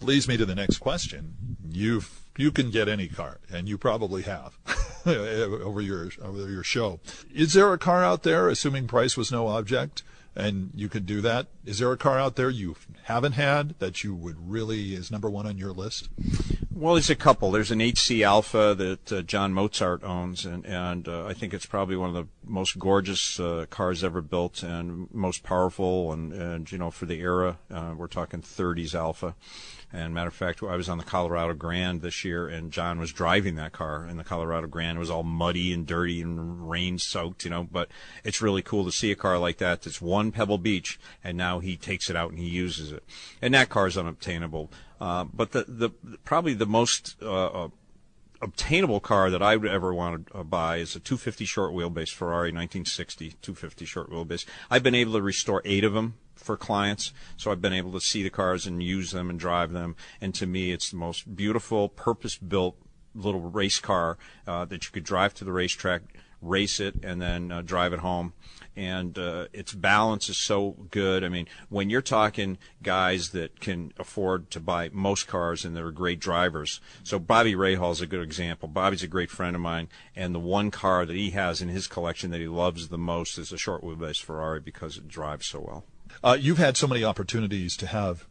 Leads 0.00 0.28
me 0.28 0.36
to 0.36 0.44
the 0.44 0.54
next 0.54 0.78
question. 0.78 1.56
You've 1.68 2.20
you 2.36 2.50
can 2.50 2.70
get 2.70 2.88
any 2.88 3.08
car, 3.08 3.38
and 3.50 3.68
you 3.68 3.78
probably 3.78 4.22
have 4.22 4.58
over 5.06 5.80
your 5.80 6.10
over 6.20 6.50
your 6.50 6.62
show. 6.62 7.00
Is 7.32 7.54
there 7.54 7.72
a 7.72 7.78
car 7.78 8.04
out 8.04 8.22
there, 8.22 8.48
assuming 8.48 8.86
price 8.86 9.16
was 9.16 9.32
no 9.32 9.48
object, 9.48 10.02
and 10.36 10.70
you 10.74 10.88
could 10.88 11.06
do 11.06 11.20
that? 11.20 11.46
Is 11.64 11.78
there 11.78 11.92
a 11.92 11.96
car 11.96 12.18
out 12.18 12.36
there 12.36 12.50
you 12.50 12.76
haven't 13.04 13.32
had 13.32 13.78
that 13.78 14.02
you 14.04 14.14
would 14.14 14.50
really 14.50 14.94
is 14.94 15.10
number 15.10 15.30
one 15.30 15.46
on 15.46 15.58
your 15.58 15.72
list? 15.72 16.08
Well, 16.76 16.94
there's 16.94 17.08
a 17.08 17.14
couple. 17.14 17.52
There's 17.52 17.70
an 17.70 17.78
8C 17.78 18.26
Alfa 18.26 18.74
that 18.74 19.12
uh, 19.12 19.22
John 19.22 19.52
Mozart 19.52 20.02
owns, 20.02 20.44
and 20.44 20.66
and 20.66 21.06
uh, 21.06 21.24
I 21.24 21.32
think 21.32 21.54
it's 21.54 21.66
probably 21.66 21.94
one 21.94 22.08
of 22.08 22.16
the 22.16 22.26
most 22.44 22.80
gorgeous 22.80 23.38
uh, 23.38 23.66
cars 23.70 24.02
ever 24.02 24.20
built 24.20 24.64
and 24.64 25.08
most 25.14 25.44
powerful, 25.44 26.12
and 26.12 26.32
and 26.32 26.72
you 26.72 26.78
know 26.78 26.90
for 26.90 27.06
the 27.06 27.20
era, 27.20 27.58
uh, 27.70 27.94
we're 27.96 28.08
talking 28.08 28.42
30s 28.42 28.92
Alfa. 28.92 29.36
And 29.92 30.12
matter 30.12 30.26
of 30.26 30.34
fact, 30.34 30.60
I 30.64 30.74
was 30.74 30.88
on 30.88 30.98
the 30.98 31.04
Colorado 31.04 31.54
Grand 31.54 32.02
this 32.02 32.24
year, 32.24 32.48
and 32.48 32.72
John 32.72 32.98
was 32.98 33.12
driving 33.12 33.54
that 33.54 33.70
car 33.70 34.04
in 34.04 34.16
the 34.16 34.24
Colorado 34.24 34.66
Grand. 34.66 34.96
It 34.96 34.98
was 34.98 35.10
all 35.10 35.22
muddy 35.22 35.72
and 35.72 35.86
dirty 35.86 36.20
and 36.20 36.68
rain 36.68 36.98
soaked, 36.98 37.44
you 37.44 37.50
know. 37.50 37.62
But 37.62 37.88
it's 38.24 38.42
really 38.42 38.62
cool 38.62 38.84
to 38.84 38.90
see 38.90 39.12
a 39.12 39.16
car 39.16 39.38
like 39.38 39.58
that. 39.58 39.82
That's 39.82 40.00
one 40.00 40.32
Pebble 40.32 40.58
Beach, 40.58 40.98
and 41.22 41.38
now 41.38 41.60
he 41.60 41.76
takes 41.76 42.10
it 42.10 42.16
out 42.16 42.30
and 42.30 42.40
he 42.40 42.48
uses 42.48 42.90
it. 42.90 43.04
And 43.40 43.54
that 43.54 43.68
car 43.68 43.86
is 43.86 43.96
unobtainable. 43.96 44.72
Uh, 45.00 45.24
but 45.24 45.52
the 45.52 45.64
the 45.66 45.90
probably 46.24 46.54
the 46.54 46.66
most 46.66 47.16
uh, 47.22 47.46
uh 47.46 47.68
obtainable 48.42 49.00
car 49.00 49.30
that 49.30 49.42
I 49.42 49.56
would 49.56 49.70
ever 49.70 49.94
want 49.94 50.26
to 50.26 50.38
uh, 50.38 50.42
buy 50.42 50.76
is 50.76 50.94
a 50.94 51.00
250 51.00 51.44
short 51.46 51.72
wheelbase 51.72 52.10
Ferrari 52.10 52.52
1960 52.52 53.30
250 53.40 53.84
short 53.84 54.10
wheelbase. 54.10 54.44
I've 54.70 54.82
been 54.82 54.94
able 54.94 55.14
to 55.14 55.22
restore 55.22 55.62
eight 55.64 55.84
of 55.84 55.94
them 55.94 56.14
for 56.34 56.56
clients. 56.56 57.12
So 57.36 57.50
I've 57.50 57.62
been 57.62 57.72
able 57.72 57.92
to 57.92 58.00
see 58.00 58.22
the 58.22 58.30
cars 58.30 58.66
and 58.66 58.82
use 58.82 59.12
them 59.12 59.30
and 59.30 59.38
drive 59.38 59.72
them. 59.72 59.96
And 60.20 60.34
to 60.34 60.46
me, 60.46 60.72
it's 60.72 60.90
the 60.90 60.96
most 60.96 61.34
beautiful, 61.34 61.88
purpose-built 61.88 62.76
little 63.14 63.40
race 63.40 63.78
car 63.78 64.18
uh, 64.46 64.64
that 64.66 64.84
you 64.84 64.90
could 64.92 65.04
drive 65.04 65.34
to 65.34 65.44
the 65.44 65.52
racetrack, 65.52 66.02
race 66.42 66.80
it, 66.80 66.96
and 67.02 67.22
then 67.22 67.50
uh, 67.50 67.62
drive 67.62 67.92
it 67.92 68.00
home. 68.00 68.32
And 68.76 69.16
uh, 69.18 69.46
its 69.52 69.72
balance 69.72 70.28
is 70.28 70.36
so 70.36 70.72
good. 70.90 71.22
I 71.22 71.28
mean, 71.28 71.46
when 71.68 71.90
you're 71.90 72.02
talking 72.02 72.58
guys 72.82 73.30
that 73.30 73.60
can 73.60 73.92
afford 73.98 74.50
to 74.50 74.60
buy 74.60 74.90
most 74.92 75.28
cars 75.28 75.64
and 75.64 75.76
they're 75.76 75.90
great 75.92 76.18
drivers. 76.18 76.80
So 77.02 77.18
Bobby 77.18 77.54
Rahal 77.54 77.92
is 77.92 78.00
a 78.00 78.06
good 78.06 78.22
example. 78.22 78.68
Bobby's 78.68 79.02
a 79.02 79.08
great 79.08 79.30
friend 79.30 79.54
of 79.54 79.62
mine, 79.62 79.88
and 80.16 80.34
the 80.34 80.40
one 80.40 80.70
car 80.70 81.06
that 81.06 81.16
he 81.16 81.30
has 81.30 81.62
in 81.62 81.68
his 81.68 81.86
collection 81.86 82.30
that 82.32 82.40
he 82.40 82.48
loves 82.48 82.88
the 82.88 82.98
most 82.98 83.38
is 83.38 83.52
a 83.52 83.58
short 83.58 83.82
wheelbase 83.82 84.22
Ferrari 84.22 84.60
because 84.60 84.96
it 84.96 85.08
drives 85.08 85.46
so 85.46 85.60
well. 85.60 85.84
Uh, 86.22 86.36
you've 86.38 86.58
had 86.58 86.76
so 86.76 86.86
many 86.86 87.04
opportunities 87.04 87.76
to 87.76 87.86
have 87.86 88.26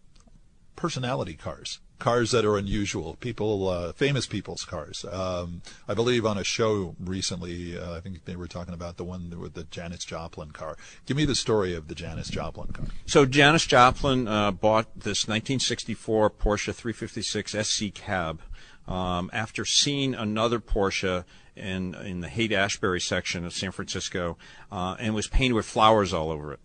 personality 0.76 1.36
cars, 1.36 1.80
cars 2.04 2.32
that 2.32 2.44
are 2.44 2.58
unusual, 2.58 3.16
people, 3.22 3.70
uh, 3.70 3.94
famous 3.94 4.28
people's 4.28 4.66
cars. 4.66 5.06
Um, 5.10 5.62
I 5.88 5.94
believe 5.94 6.26
on 6.26 6.38
a 6.38 6.44
show 6.44 6.98
recently, 7.00 7.80
uh, 7.80 7.96
I 7.96 8.02
think 8.02 8.26
they 8.26 8.36
were 8.36 8.48
talking 8.48 8.74
about 8.74 8.98
the 8.98 9.06
one 9.06 9.40
with 9.40 9.54
the 9.54 9.64
Janis 9.64 10.04
Joplin 10.04 10.52
car. 10.52 10.76
Give 11.06 11.16
me 11.16 11.24
the 11.24 11.34
story 11.34 11.74
of 11.74 11.88
the 11.88 11.96
Janis 11.96 12.28
Joplin 12.28 12.74
car. 12.74 12.88
So 13.06 13.26
Janis 13.26 13.66
Joplin 13.66 14.28
uh, 14.28 14.52
bought 14.52 14.88
this 14.94 15.30
1964 15.30 16.30
Porsche 16.32 16.76
356 16.76 17.56
SC 17.68 17.94
cab. 17.94 18.42
Um, 18.86 19.30
after 19.32 19.64
seeing 19.64 20.14
another 20.14 20.60
Porsche 20.60 21.24
in 21.56 21.96
in 21.96 22.20
the 22.20 22.28
Haight 22.28 22.52
Ashbury 22.52 23.00
section 23.00 23.46
of 23.46 23.54
San 23.54 23.72
Francisco, 23.72 24.38
uh, 24.74 24.98
and 25.00 25.16
was 25.16 25.28
painted 25.28 25.54
with 25.54 25.66
flowers 25.66 26.12
all 26.12 26.32
over 26.32 26.52
it 26.52 26.60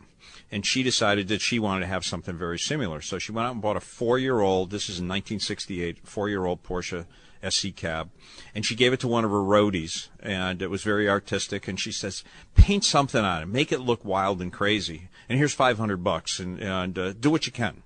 and 0.50 0.64
she 0.64 0.82
decided 0.82 1.28
that 1.28 1.40
she 1.40 1.58
wanted 1.58 1.80
to 1.80 1.86
have 1.86 2.04
something 2.04 2.36
very 2.36 2.58
similar. 2.58 3.00
So 3.00 3.18
she 3.18 3.32
went 3.32 3.46
out 3.46 3.52
and 3.52 3.62
bought 3.62 3.76
a 3.76 3.80
four-year-old. 3.80 4.70
This 4.70 4.84
is 4.84 4.98
in 4.98 5.08
1968, 5.08 6.06
four-year-old 6.06 6.62
Porsche 6.62 7.06
SC 7.48 7.74
cab, 7.74 8.10
and 8.54 8.66
she 8.66 8.74
gave 8.74 8.92
it 8.92 9.00
to 9.00 9.08
one 9.08 9.24
of 9.24 9.30
her 9.30 9.36
roadies, 9.36 10.08
and 10.20 10.60
it 10.60 10.70
was 10.70 10.82
very 10.82 11.08
artistic. 11.08 11.68
And 11.68 11.78
she 11.78 11.92
says, 11.92 12.24
"Paint 12.54 12.84
something 12.84 13.24
on 13.24 13.42
it, 13.42 13.46
make 13.46 13.70
it 13.70 13.80
look 13.80 14.04
wild 14.04 14.42
and 14.42 14.52
crazy, 14.52 15.08
and 15.28 15.38
here's 15.38 15.54
500 15.54 16.02
bucks, 16.02 16.40
and, 16.40 16.58
and 16.58 16.98
uh, 16.98 17.12
do 17.12 17.30
what 17.30 17.46
you 17.46 17.52
can." 17.52 17.82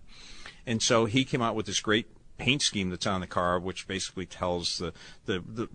And 0.67 0.83
so 0.83 1.07
he 1.07 1.25
came 1.25 1.43
out 1.43 1.57
with 1.57 1.67
this 1.67 1.81
great 1.81 2.07
paint 2.43 2.61
scheme 2.61 2.91
that's 2.91 3.07
on 3.07 3.21
the 3.21 3.27
car, 3.29 3.61
which 3.61 3.87
basically 3.87 4.27
tells 4.27 4.79
the, 4.79 4.93
the, 5.27 5.39
the 5.47 5.69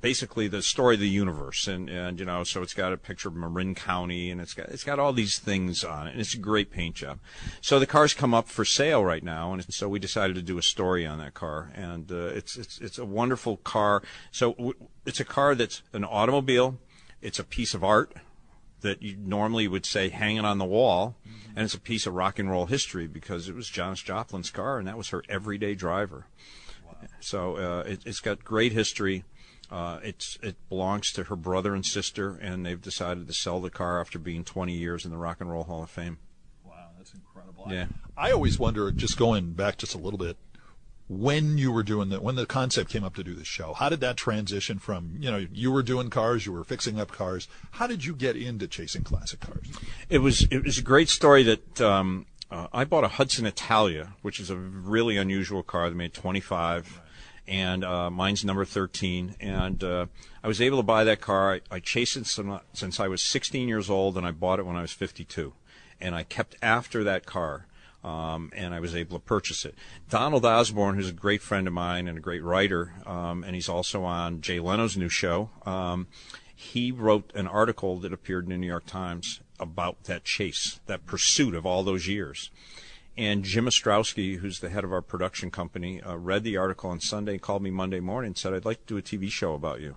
basically 0.00 0.48
the 0.48 0.62
story 0.62 0.94
of 0.94 1.00
the 1.00 1.08
universe. 1.08 1.68
And, 1.68 1.90
and, 1.90 2.18
you 2.18 2.24
know, 2.24 2.44
so 2.44 2.62
it's 2.62 2.72
got 2.72 2.94
a 2.94 2.96
picture 2.96 3.28
of 3.28 3.34
Marin 3.34 3.74
County 3.74 4.30
and 4.30 4.40
it's 4.40 4.54
got, 4.54 4.70
it's 4.70 4.84
got 4.84 4.98
all 4.98 5.12
these 5.12 5.38
things 5.38 5.84
on 5.84 6.06
it. 6.06 6.12
And 6.12 6.20
it's 6.22 6.32
a 6.32 6.38
great 6.38 6.70
paint 6.70 6.94
job. 6.94 7.18
So 7.60 7.78
the 7.78 7.86
car's 7.86 8.14
come 8.14 8.32
up 8.32 8.48
for 8.48 8.64
sale 8.64 9.04
right 9.04 9.22
now. 9.22 9.52
And 9.52 9.62
so 9.74 9.86
we 9.86 9.98
decided 9.98 10.34
to 10.36 10.42
do 10.42 10.56
a 10.56 10.62
story 10.62 11.06
on 11.06 11.18
that 11.18 11.34
car. 11.34 11.70
And, 11.74 12.10
uh, 12.10 12.28
it's, 12.28 12.56
it's, 12.56 12.80
it's 12.80 12.98
a 12.98 13.04
wonderful 13.04 13.58
car. 13.58 14.02
So 14.30 14.54
w- 14.54 14.76
it's 15.04 15.20
a 15.20 15.26
car 15.26 15.54
that's 15.54 15.82
an 15.92 16.04
automobile. 16.04 16.78
It's 17.20 17.38
a 17.38 17.44
piece 17.44 17.74
of 17.74 17.84
art 17.84 18.14
that 18.84 19.02
you 19.02 19.16
normally 19.16 19.66
would 19.66 19.84
say 19.84 20.10
hanging 20.10 20.44
on 20.44 20.58
the 20.58 20.64
wall, 20.64 21.16
mm-hmm. 21.26 21.56
and 21.56 21.64
it's 21.64 21.74
a 21.74 21.80
piece 21.80 22.06
of 22.06 22.14
rock 22.14 22.38
and 22.38 22.48
roll 22.48 22.66
history 22.66 23.08
because 23.08 23.48
it 23.48 23.54
was 23.54 23.68
Janis 23.68 24.02
Joplin's 24.02 24.50
car, 24.50 24.78
and 24.78 24.86
that 24.86 24.96
was 24.96 25.08
her 25.08 25.24
everyday 25.28 25.74
driver. 25.74 26.26
Wow. 26.86 26.94
So 27.18 27.56
uh, 27.56 27.84
it, 27.86 28.04
has 28.04 28.20
got 28.20 28.44
great 28.44 28.72
history. 28.72 29.24
Uh, 29.70 29.98
it's 30.02 30.38
it 30.42 30.56
belongs 30.68 31.10
to 31.12 31.24
her 31.24 31.36
brother 31.36 31.74
and 31.74 31.84
sister, 31.84 32.36
and 32.36 32.64
they've 32.64 32.80
decided 32.80 33.26
to 33.26 33.32
sell 33.32 33.60
the 33.60 33.70
car 33.70 34.00
after 34.00 34.18
being 34.18 34.44
20 34.44 34.74
years 34.74 35.04
in 35.04 35.10
the 35.10 35.16
Rock 35.16 35.40
and 35.40 35.50
Roll 35.50 35.64
Hall 35.64 35.82
of 35.82 35.90
Fame. 35.90 36.18
Wow, 36.64 36.90
that's 36.96 37.14
incredible. 37.14 37.66
Yeah. 37.70 37.86
I, 38.16 38.28
I 38.28 38.32
always 38.32 38.58
wonder, 38.58 38.92
just 38.92 39.16
going 39.16 39.52
back 39.52 39.78
just 39.78 39.94
a 39.94 39.98
little 39.98 40.18
bit, 40.18 40.36
when 41.08 41.58
you 41.58 41.70
were 41.70 41.82
doing 41.82 42.08
that, 42.08 42.22
when 42.22 42.34
the 42.34 42.46
concept 42.46 42.90
came 42.90 43.04
up 43.04 43.14
to 43.14 43.24
do 43.24 43.34
the 43.34 43.44
show, 43.44 43.74
how 43.74 43.88
did 43.88 44.00
that 44.00 44.16
transition 44.16 44.78
from, 44.78 45.16
you 45.18 45.30
know, 45.30 45.46
you 45.52 45.70
were 45.70 45.82
doing 45.82 46.08
cars, 46.08 46.46
you 46.46 46.52
were 46.52 46.64
fixing 46.64 46.98
up 46.98 47.12
cars. 47.12 47.46
How 47.72 47.86
did 47.86 48.04
you 48.04 48.14
get 48.14 48.36
into 48.36 48.66
chasing 48.66 49.02
classic 49.02 49.40
cars? 49.40 49.66
It 50.08 50.18
was, 50.18 50.42
it 50.50 50.64
was 50.64 50.78
a 50.78 50.82
great 50.82 51.08
story 51.10 51.42
that, 51.42 51.80
um, 51.80 52.26
uh, 52.50 52.68
I 52.72 52.84
bought 52.84 53.04
a 53.04 53.08
Hudson 53.08 53.46
Italia, 53.46 54.14
which 54.22 54.38
is 54.38 54.48
a 54.48 54.56
really 54.56 55.16
unusual 55.16 55.62
car. 55.62 55.90
They 55.90 55.96
made 55.96 56.14
25. 56.14 57.00
And 57.46 57.84
uh, 57.84 58.10
mine's 58.10 58.44
number 58.44 58.64
13. 58.64 59.34
And 59.40 59.82
uh, 59.82 60.06
I 60.42 60.48
was 60.48 60.60
able 60.60 60.78
to 60.78 60.82
buy 60.82 61.04
that 61.04 61.20
car. 61.20 61.54
I, 61.54 61.60
I 61.70 61.80
chased 61.80 62.16
it 62.16 62.26
some, 62.26 62.60
since 62.72 63.00
I 63.00 63.08
was 63.08 63.22
16 63.22 63.68
years 63.68 63.90
old, 63.90 64.16
and 64.16 64.26
I 64.26 64.30
bought 64.30 64.60
it 64.60 64.66
when 64.66 64.76
I 64.76 64.82
was 64.82 64.92
52. 64.92 65.52
And 66.00 66.14
I 66.14 66.22
kept 66.22 66.56
after 66.62 67.02
that 67.04 67.26
car 67.26 67.66
um, 68.04 68.52
and 68.54 68.74
I 68.74 68.80
was 68.80 68.94
able 68.94 69.18
to 69.18 69.24
purchase 69.24 69.64
it. 69.64 69.74
Donald 70.10 70.44
Osborne, 70.44 70.94
who's 70.96 71.08
a 71.08 71.12
great 71.12 71.42
friend 71.42 71.66
of 71.66 71.72
mine 71.72 72.06
and 72.06 72.18
a 72.18 72.20
great 72.20 72.42
writer, 72.42 72.92
um, 73.06 73.42
and 73.42 73.54
he's 73.54 73.68
also 73.68 74.04
on 74.04 74.40
Jay 74.40 74.60
Leno's 74.60 74.96
new 74.96 75.08
show. 75.08 75.50
Um, 75.64 76.06
he 76.54 76.92
wrote 76.92 77.32
an 77.34 77.46
article 77.46 77.98
that 77.98 78.12
appeared 78.12 78.44
in 78.44 78.50
the 78.50 78.58
New 78.58 78.66
York 78.66 78.86
Times 78.86 79.40
about 79.58 80.04
that 80.04 80.24
chase, 80.24 80.80
that 80.86 81.06
pursuit 81.06 81.54
of 81.54 81.64
all 81.64 81.82
those 81.82 82.06
years. 82.06 82.50
And 83.16 83.44
Jim 83.44 83.66
Ostrowski, 83.66 84.38
who's 84.38 84.60
the 84.60 84.68
head 84.68 84.84
of 84.84 84.92
our 84.92 85.02
production 85.02 85.50
company, 85.50 86.02
uh, 86.02 86.16
read 86.16 86.42
the 86.42 86.56
article 86.56 86.90
on 86.90 87.00
Sunday, 87.00 87.32
and 87.32 87.42
called 87.42 87.62
me 87.62 87.70
Monday 87.70 88.00
morning, 88.00 88.30
and 88.30 88.38
said, 88.38 88.52
"I'd 88.52 88.64
like 88.64 88.86
to 88.86 88.94
do 88.94 88.98
a 88.98 89.02
TV 89.02 89.30
show 89.30 89.54
about 89.54 89.80
you." 89.80 89.96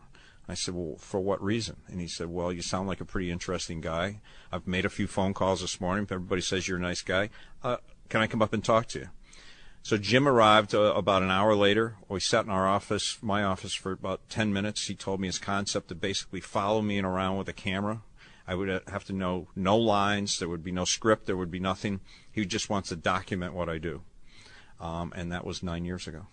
I 0.49 0.53
said, 0.53 0.75
Well, 0.75 0.95
for 0.97 1.19
what 1.19 1.43
reason? 1.43 1.77
And 1.87 1.99
he 1.99 2.07
said, 2.07 2.27
Well, 2.27 2.53
you 2.53 2.61
sound 2.61 2.87
like 2.87 3.01
a 3.01 3.05
pretty 3.05 3.31
interesting 3.31 3.81
guy. 3.81 4.21
I've 4.51 4.67
made 4.67 4.85
a 4.85 4.89
few 4.89 5.07
phone 5.07 5.33
calls 5.33 5.61
this 5.61 5.81
morning. 5.81 6.07
Everybody 6.09 6.41
says 6.41 6.67
you're 6.67 6.77
a 6.77 6.81
nice 6.81 7.01
guy. 7.01 7.29
Uh, 7.63 7.77
can 8.09 8.21
I 8.21 8.27
come 8.27 8.41
up 8.41 8.53
and 8.53 8.63
talk 8.63 8.87
to 8.87 8.99
you? 8.99 9.09
So 9.83 9.97
Jim 9.97 10.27
arrived 10.27 10.75
uh, 10.75 10.93
about 10.95 11.23
an 11.23 11.31
hour 11.31 11.55
later. 11.55 11.95
We 12.09 12.19
sat 12.19 12.43
in 12.43 12.51
our 12.51 12.67
office, 12.67 13.17
my 13.21 13.43
office, 13.43 13.73
for 13.73 13.93
about 13.93 14.27
10 14.29 14.51
minutes. 14.51 14.87
He 14.87 14.95
told 14.95 15.21
me 15.21 15.27
his 15.27 15.39
concept 15.39 15.87
to 15.87 15.95
basically 15.95 16.41
follow 16.41 16.81
me 16.81 16.99
around 16.99 17.37
with 17.37 17.47
a 17.47 17.53
camera. 17.53 18.01
I 18.45 18.55
would 18.55 18.69
uh, 18.69 18.79
have 18.87 19.05
to 19.05 19.13
know 19.13 19.47
no 19.55 19.77
lines. 19.77 20.39
There 20.39 20.49
would 20.49 20.63
be 20.63 20.71
no 20.71 20.85
script. 20.85 21.25
There 21.25 21.37
would 21.37 21.51
be 21.51 21.59
nothing. 21.59 22.01
He 22.31 22.45
just 22.45 22.69
wants 22.69 22.89
to 22.89 22.95
document 22.95 23.53
what 23.53 23.69
I 23.69 23.77
do. 23.77 24.01
Um, 24.79 25.13
and 25.15 25.31
that 25.31 25.45
was 25.45 25.63
nine 25.63 25.85
years 25.85 26.07
ago. 26.07 26.27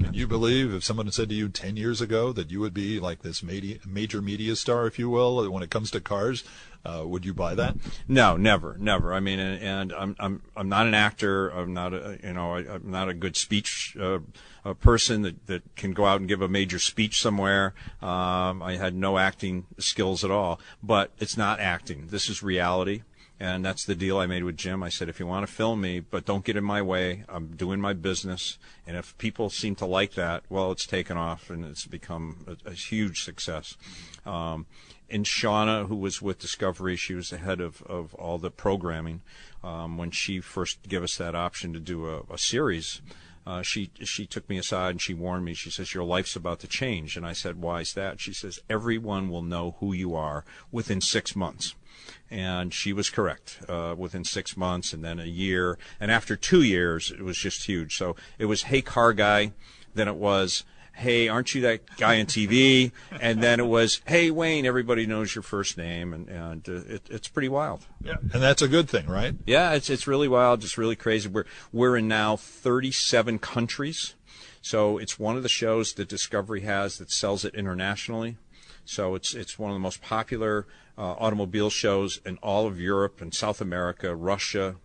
Can 0.00 0.14
you 0.14 0.26
believe 0.26 0.74
if 0.74 0.82
someone 0.82 1.10
said 1.12 1.28
to 1.28 1.34
you 1.34 1.48
10 1.48 1.76
years 1.76 2.00
ago 2.00 2.32
that 2.32 2.50
you 2.50 2.60
would 2.60 2.74
be 2.74 2.98
like 2.98 3.22
this 3.22 3.42
media, 3.42 3.78
major 3.86 4.20
media 4.20 4.56
star, 4.56 4.86
if 4.86 4.98
you 4.98 5.08
will, 5.08 5.48
when 5.50 5.62
it 5.62 5.70
comes 5.70 5.90
to 5.92 6.00
cars? 6.00 6.42
Uh, 6.84 7.02
would 7.06 7.24
you 7.24 7.32
buy 7.32 7.54
that? 7.54 7.76
No, 8.06 8.36
never, 8.36 8.76
never. 8.78 9.14
I 9.14 9.20
mean, 9.20 9.38
and, 9.38 9.62
and, 9.62 9.92
I'm 9.92 10.16
I'm 10.18 10.42
I'm 10.54 10.68
not 10.68 10.86
an 10.86 10.92
actor. 10.92 11.48
I'm 11.48 11.72
not 11.72 11.94
a 11.94 12.18
you 12.22 12.34
know 12.34 12.56
I, 12.56 12.74
am 12.74 12.90
not 12.90 13.08
a 13.08 13.14
good 13.14 13.36
speech 13.36 13.96
uh, 13.98 14.18
a 14.66 14.74
person 14.74 15.22
that 15.22 15.46
that 15.46 15.76
can 15.76 15.92
go 15.92 16.04
out 16.04 16.20
and 16.20 16.28
give 16.28 16.42
a 16.42 16.48
major 16.48 16.78
speech 16.78 17.22
somewhere. 17.22 17.72
Um, 18.02 18.62
I 18.62 18.76
had 18.76 18.94
no 18.94 19.16
acting 19.16 19.66
skills 19.78 20.24
at 20.24 20.30
all. 20.30 20.60
But 20.82 21.12
it's 21.18 21.38
not 21.38 21.58
acting. 21.58 22.08
This 22.08 22.28
is 22.28 22.42
reality. 22.42 23.02
And 23.40 23.64
that's 23.64 23.84
the 23.84 23.96
deal 23.96 24.18
I 24.18 24.26
made 24.26 24.44
with 24.44 24.56
Jim. 24.56 24.82
I 24.82 24.88
said, 24.88 25.08
if 25.08 25.18
you 25.18 25.26
want 25.26 25.46
to 25.46 25.52
film 25.52 25.80
me, 25.80 25.98
but 25.98 26.24
don't 26.24 26.44
get 26.44 26.56
in 26.56 26.64
my 26.64 26.80
way, 26.80 27.24
I'm 27.28 27.56
doing 27.56 27.80
my 27.80 27.92
business. 27.92 28.58
And 28.86 28.96
if 28.96 29.16
people 29.18 29.50
seem 29.50 29.74
to 29.76 29.86
like 29.86 30.14
that, 30.14 30.44
well, 30.48 30.70
it's 30.70 30.86
taken 30.86 31.16
off 31.16 31.50
and 31.50 31.64
it's 31.64 31.86
become 31.86 32.46
a, 32.46 32.70
a 32.70 32.72
huge 32.74 33.24
success. 33.24 33.76
Um, 34.24 34.66
and 35.10 35.26
Shauna, 35.26 35.88
who 35.88 35.96
was 35.96 36.22
with 36.22 36.38
Discovery, 36.38 36.96
she 36.96 37.14
was 37.14 37.30
the 37.30 37.38
head 37.38 37.60
of, 37.60 37.82
of 37.82 38.14
all 38.14 38.38
the 38.38 38.50
programming. 38.50 39.20
Um, 39.62 39.98
when 39.98 40.10
she 40.10 40.40
first 40.40 40.82
gave 40.88 41.02
us 41.02 41.16
that 41.16 41.34
option 41.34 41.72
to 41.72 41.80
do 41.80 42.08
a, 42.08 42.20
a 42.32 42.38
series, 42.38 43.00
uh, 43.46 43.62
she 43.62 43.90
she 44.02 44.26
took 44.26 44.48
me 44.48 44.58
aside 44.58 44.90
and 44.90 45.02
she 45.02 45.14
warned 45.14 45.44
me. 45.44 45.54
She 45.54 45.70
says, 45.70 45.94
"Your 45.94 46.04
life's 46.04 46.36
about 46.36 46.60
to 46.60 46.68
change." 46.68 47.16
And 47.16 47.26
I 47.26 47.32
said, 47.32 47.60
"Why 47.60 47.80
is 47.80 47.92
that?" 47.94 48.20
She 48.20 48.32
says, 48.32 48.60
"Everyone 48.70 49.28
will 49.28 49.42
know 49.42 49.76
who 49.80 49.92
you 49.92 50.14
are 50.14 50.44
within 50.70 51.00
six 51.00 51.36
months." 51.36 51.74
and 52.30 52.74
she 52.74 52.92
was 52.92 53.10
correct 53.10 53.60
uh, 53.68 53.94
within 53.96 54.24
six 54.24 54.56
months 54.56 54.92
and 54.92 55.04
then 55.04 55.18
a 55.18 55.24
year 55.24 55.78
and 56.00 56.10
after 56.10 56.36
two 56.36 56.62
years 56.62 57.10
it 57.10 57.22
was 57.22 57.36
just 57.36 57.66
huge 57.66 57.96
so 57.96 58.16
it 58.38 58.46
was 58.46 58.64
hey 58.64 58.82
car 58.82 59.12
guy 59.12 59.52
then 59.94 60.08
it 60.08 60.16
was 60.16 60.64
hey 60.94 61.28
aren't 61.28 61.54
you 61.54 61.60
that 61.62 61.80
guy 61.96 62.20
on 62.20 62.26
tv 62.26 62.92
and 63.20 63.42
then 63.42 63.60
it 63.60 63.66
was 63.66 64.00
hey 64.06 64.30
wayne 64.30 64.64
everybody 64.66 65.06
knows 65.06 65.34
your 65.34 65.42
first 65.42 65.76
name. 65.76 66.12
And, 66.12 66.28
and 66.28 66.68
uh, 66.68 66.94
it, 66.94 67.08
it's 67.10 67.28
pretty 67.28 67.48
wild. 67.48 67.86
Yeah. 68.02 68.16
And 68.32 68.42
that's 68.42 68.62
a 68.62 68.68
good 68.68 68.88
thing 68.88 69.06
right? 69.06 69.34
Yeah 69.46 69.72
it's, 69.72 69.90
it's 69.90 70.06
really 70.06 70.28
wild. 70.28 70.60
Just 70.60 70.78
really 70.78 70.96
crazy. 70.96 71.28
We're, 71.28 71.44
we're 71.72 71.96
in 71.96 72.08
now 72.08 72.36
37 72.36 73.38
countries. 73.38 74.14
So 74.62 74.96
it's 74.96 75.18
one 75.18 75.36
of 75.36 75.42
the 75.42 75.48
shows 75.48 75.92
that 75.94 76.08
discovery 76.08 76.62
has 76.62 76.98
that 76.98 77.10
sells 77.10 77.44
it 77.44 77.54
internationally. 77.54 78.38
So 78.84 79.14
it's 79.14 79.34
it's 79.34 79.58
one 79.58 79.70
of 79.70 79.74
the 79.74 79.80
most 79.80 80.02
popular 80.02 80.66
uh, 80.96 81.12
automobile 81.12 81.70
shows 81.70 82.20
in 82.24 82.38
all 82.38 82.66
of 82.66 82.80
Europe 82.80 83.20
and 83.20 83.34
South 83.34 83.60
America, 83.60 84.14
Russia. 84.14 84.76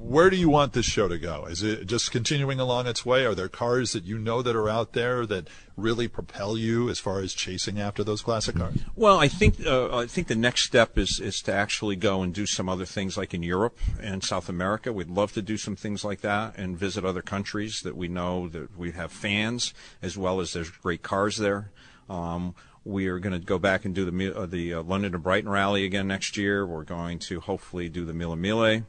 Where 0.00 0.30
do 0.30 0.36
you 0.36 0.48
want 0.48 0.74
this 0.74 0.86
show 0.86 1.08
to 1.08 1.18
go? 1.18 1.46
Is 1.46 1.62
it 1.62 1.86
just 1.86 2.12
continuing 2.12 2.60
along 2.60 2.86
its 2.86 3.04
way? 3.04 3.26
Are 3.26 3.34
there 3.34 3.48
cars 3.48 3.92
that 3.92 4.04
you 4.04 4.16
know 4.16 4.42
that 4.42 4.54
are 4.54 4.68
out 4.68 4.92
there 4.92 5.26
that 5.26 5.48
really 5.76 6.06
propel 6.06 6.56
you 6.56 6.88
as 6.88 7.00
far 7.00 7.20
as 7.20 7.34
chasing 7.34 7.80
after 7.80 8.04
those 8.04 8.22
classic 8.22 8.56
cars? 8.56 8.76
Well, 8.94 9.18
I 9.18 9.26
think 9.26 9.66
uh, 9.66 9.96
I 9.96 10.06
think 10.06 10.28
the 10.28 10.36
next 10.36 10.62
step 10.62 10.96
is 10.96 11.18
is 11.18 11.42
to 11.42 11.52
actually 11.52 11.96
go 11.96 12.22
and 12.22 12.32
do 12.32 12.46
some 12.46 12.68
other 12.68 12.84
things 12.84 13.16
like 13.16 13.34
in 13.34 13.42
Europe 13.42 13.76
and 14.00 14.22
South 14.22 14.48
America. 14.48 14.92
We'd 14.92 15.10
love 15.10 15.32
to 15.32 15.42
do 15.42 15.56
some 15.56 15.74
things 15.74 16.04
like 16.04 16.20
that 16.20 16.56
and 16.56 16.78
visit 16.78 17.04
other 17.04 17.22
countries 17.22 17.80
that 17.82 17.96
we 17.96 18.06
know 18.06 18.48
that 18.50 18.78
we 18.78 18.92
have 18.92 19.10
fans 19.10 19.74
as 20.00 20.16
well 20.16 20.40
as 20.40 20.52
there's 20.52 20.70
great 20.70 21.02
cars 21.02 21.38
there. 21.38 21.72
Um, 22.08 22.54
we 22.84 23.08
are 23.08 23.18
going 23.18 23.38
to 23.38 23.44
go 23.44 23.58
back 23.58 23.84
and 23.84 23.94
do 23.94 24.08
the 24.08 24.34
uh, 24.34 24.46
the 24.46 24.74
uh, 24.74 24.82
London 24.82 25.12
to 25.12 25.18
Brighton 25.18 25.50
rally 25.50 25.84
again 25.84 26.06
next 26.06 26.36
year. 26.36 26.64
We're 26.64 26.84
going 26.84 27.18
to 27.20 27.40
hopefully 27.40 27.88
do 27.88 28.04
the 28.04 28.14
Mille 28.14 28.36
Miglia. 28.36 28.84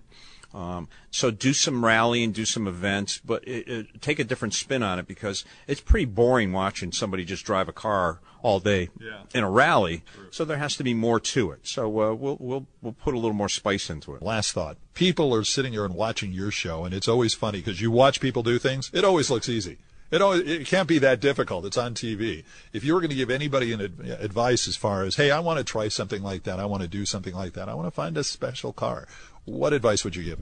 Um, 0.54 0.88
so 1.12 1.30
do 1.30 1.54
some 1.54 1.86
rallying, 1.86 2.32
do 2.32 2.46
some 2.46 2.68
events, 2.68 3.22
but 3.24 3.48
it, 3.48 3.68
it, 3.68 4.02
take 4.02 4.18
a 4.20 4.24
different 4.24 4.54
spin 4.54 4.82
on 4.82 4.98
it 4.98 5.08
because 5.08 5.46
it's 5.68 5.82
pretty 5.82 6.06
boring 6.06 6.52
watching 6.54 6.92
somebody 6.92 7.24
just 7.24 7.46
drive 7.46 7.70
a 7.70 7.74
car 7.74 8.20
all 8.42 8.60
day 8.60 8.90
yeah. 9.00 9.22
in 9.34 9.44
a 9.44 9.50
rally. 9.50 10.04
True. 10.16 10.28
So 10.32 10.46
there 10.46 10.58
has 10.58 10.76
to 10.78 10.84
be 10.84 10.94
more 10.94 11.20
to 11.20 11.52
it. 11.52 11.68
So 11.68 11.86
uh, 11.86 12.14
we'll 12.14 12.38
we'll 12.40 12.66
we'll 12.82 12.94
put 12.94 13.14
a 13.14 13.18
little 13.18 13.34
more 13.34 13.50
spice 13.50 13.90
into 13.90 14.16
it. 14.16 14.24
Last 14.24 14.54
thought: 14.54 14.78
people 14.94 15.34
are 15.36 15.44
sitting 15.44 15.74
here 15.74 15.86
and 15.86 15.94
watching 15.94 16.32
your 16.32 16.52
show, 16.52 16.84
and 16.84 16.94
it's 16.94 17.08
always 17.08 17.34
funny 17.34 17.60
because 17.60 17.82
you 17.82 17.92
watch 17.92 18.20
people 18.20 18.42
do 18.42 18.58
things. 18.58 18.90
It 18.94 19.04
always 19.04 19.30
looks 19.30 19.50
easy. 19.50 19.78
It, 20.12 20.24
always, 20.24 20.42
it 20.42 20.66
can't 20.66 20.88
be 20.88 20.98
that 21.00 21.20
difficult. 21.20 21.66
It's 21.66 21.78
on 21.78 21.94
TV. 21.94 22.44
If 22.74 22.84
you 22.84 22.96
were 22.96 23.00
going 23.00 23.12
to 23.12 23.16
give 23.16 23.30
anybody 23.30 23.74
an 23.74 23.82
advice 23.82 24.68
as 24.68 24.76
far 24.76 25.04
as, 25.04 25.18
hey, 25.18 25.30
I 25.30 25.40
want 25.40 25.60
to 25.60 25.64
try 25.64 25.88
something 25.88 26.24
like 26.24 26.44
that, 26.44 26.60
I 26.60 26.66
want 26.66 26.82
to 26.82 26.90
do 26.90 27.06
something 27.06 27.36
like 27.36 27.54
that, 27.54 27.70
I 27.70 27.76
want 27.76 27.86
to 27.86 27.92
find 27.92 28.18
a 28.18 28.24
special 28.24 28.74
car, 28.74 29.08
what 29.46 29.74
advice 29.74 30.04
would 30.04 30.16
you 30.16 30.24
give? 30.24 30.40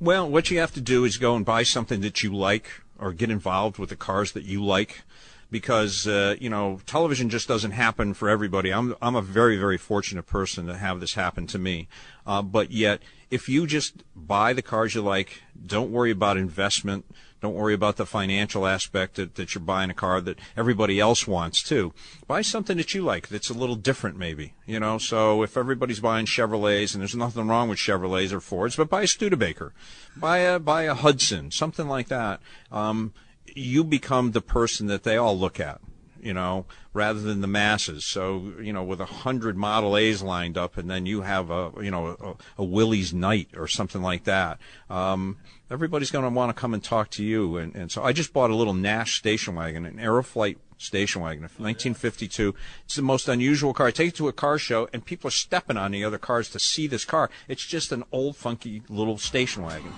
Well, 0.00 0.28
what 0.28 0.50
you 0.50 0.58
have 0.58 0.72
to 0.74 0.80
do 0.80 1.04
is 1.04 1.16
go 1.16 1.34
and 1.36 1.44
buy 1.44 1.62
something 1.62 2.00
that 2.00 2.22
you 2.22 2.34
like 2.34 2.70
or 2.98 3.12
get 3.12 3.30
involved 3.30 3.78
with 3.78 3.90
the 3.90 3.96
cars 3.96 4.32
that 4.32 4.44
you 4.44 4.64
like 4.64 5.02
because 5.50 6.06
uh, 6.06 6.36
you 6.40 6.50
know 6.50 6.80
television 6.86 7.30
just 7.30 7.48
doesn't 7.48 7.70
happen 7.70 8.14
for 8.14 8.28
everybody. 8.28 8.72
I'm 8.72 8.94
I'm 9.00 9.16
a 9.16 9.22
very 9.22 9.56
very 9.56 9.78
fortunate 9.78 10.26
person 10.26 10.66
to 10.66 10.76
have 10.76 11.00
this 11.00 11.14
happen 11.14 11.46
to 11.48 11.58
me, 11.58 11.88
uh, 12.26 12.42
but 12.42 12.70
yet 12.70 13.00
if 13.30 13.48
you 13.48 13.66
just 13.66 14.04
buy 14.16 14.52
the 14.52 14.62
cars 14.62 14.94
you 14.94 15.02
like, 15.02 15.42
don't 15.66 15.90
worry 15.90 16.10
about 16.10 16.36
investment, 16.36 17.04
don't 17.40 17.54
worry 17.54 17.74
about 17.74 17.96
the 17.96 18.06
financial 18.06 18.66
aspect 18.66 19.16
that, 19.16 19.36
that 19.36 19.54
you're 19.54 19.62
buying 19.62 19.90
a 19.90 19.94
car 19.94 20.20
that 20.20 20.38
everybody 20.56 20.98
else 20.98 21.26
wants 21.26 21.62
too. 21.62 21.92
Buy 22.26 22.42
something 22.42 22.76
that 22.76 22.94
you 22.94 23.02
like 23.02 23.28
that's 23.28 23.50
a 23.50 23.54
little 23.54 23.76
different 23.76 24.16
maybe, 24.16 24.54
you 24.66 24.80
know. 24.80 24.98
So 24.98 25.42
if 25.42 25.56
everybody's 25.56 26.00
buying 26.00 26.26
Chevrolets 26.26 26.94
and 26.94 27.00
there's 27.00 27.14
nothing 27.14 27.46
wrong 27.46 27.68
with 27.68 27.78
Chevrolets 27.78 28.32
or 28.32 28.40
Fords, 28.40 28.76
but 28.76 28.90
buy 28.90 29.02
a 29.02 29.06
Studebaker, 29.06 29.72
buy 30.16 30.38
a 30.38 30.58
buy 30.58 30.82
a 30.82 30.94
Hudson, 30.94 31.50
something 31.50 31.88
like 31.88 32.08
that. 32.08 32.40
Um, 32.72 33.12
you 33.54 33.84
become 33.84 34.32
the 34.32 34.40
person 34.40 34.86
that 34.88 35.04
they 35.04 35.16
all 35.16 35.38
look 35.38 35.60
at 35.60 35.80
you 36.22 36.34
know, 36.34 36.66
rather 36.92 37.20
than 37.20 37.40
the 37.40 37.46
masses. 37.46 38.04
So, 38.04 38.52
you 38.60 38.72
know, 38.72 38.82
with 38.82 39.00
a 39.00 39.06
hundred 39.06 39.56
Model 39.56 39.96
A's 39.96 40.22
lined 40.22 40.58
up, 40.58 40.76
and 40.76 40.90
then 40.90 41.06
you 41.06 41.22
have 41.22 41.50
a, 41.50 41.72
you 41.80 41.90
know, 41.90 42.38
a, 42.58 42.62
a 42.62 42.64
Willys-Knight 42.64 43.50
or 43.56 43.66
something 43.68 44.02
like 44.02 44.24
that. 44.24 44.58
Um, 44.90 45.38
everybody's 45.70 46.10
going 46.10 46.24
to 46.24 46.30
want 46.30 46.54
to 46.54 46.60
come 46.60 46.74
and 46.74 46.82
talk 46.82 47.10
to 47.10 47.24
you. 47.24 47.56
And, 47.56 47.74
and 47.74 47.92
so 47.92 48.02
I 48.02 48.12
just 48.12 48.32
bought 48.32 48.50
a 48.50 48.54
little 48.54 48.74
Nash 48.74 49.18
station 49.18 49.54
wagon, 49.54 49.84
an 49.86 49.98
Airflyte 49.98 50.56
station 50.78 51.22
wagon, 51.22 51.42
1952. 51.42 52.54
It's 52.84 52.96
the 52.96 53.02
most 53.02 53.28
unusual 53.28 53.74
car. 53.74 53.88
I 53.88 53.90
take 53.90 54.10
it 54.10 54.14
to 54.16 54.28
a 54.28 54.32
car 54.32 54.58
show, 54.58 54.88
and 54.92 55.04
people 55.04 55.28
are 55.28 55.32
stepping 55.32 55.76
on 55.76 55.90
the 55.90 56.04
other 56.04 56.18
cars 56.18 56.48
to 56.50 56.58
see 56.58 56.86
this 56.86 57.04
car. 57.04 57.30
It's 57.48 57.66
just 57.66 57.92
an 57.92 58.04
old, 58.12 58.36
funky 58.36 58.82
little 58.88 59.18
station 59.18 59.62
wagon, 59.64 59.92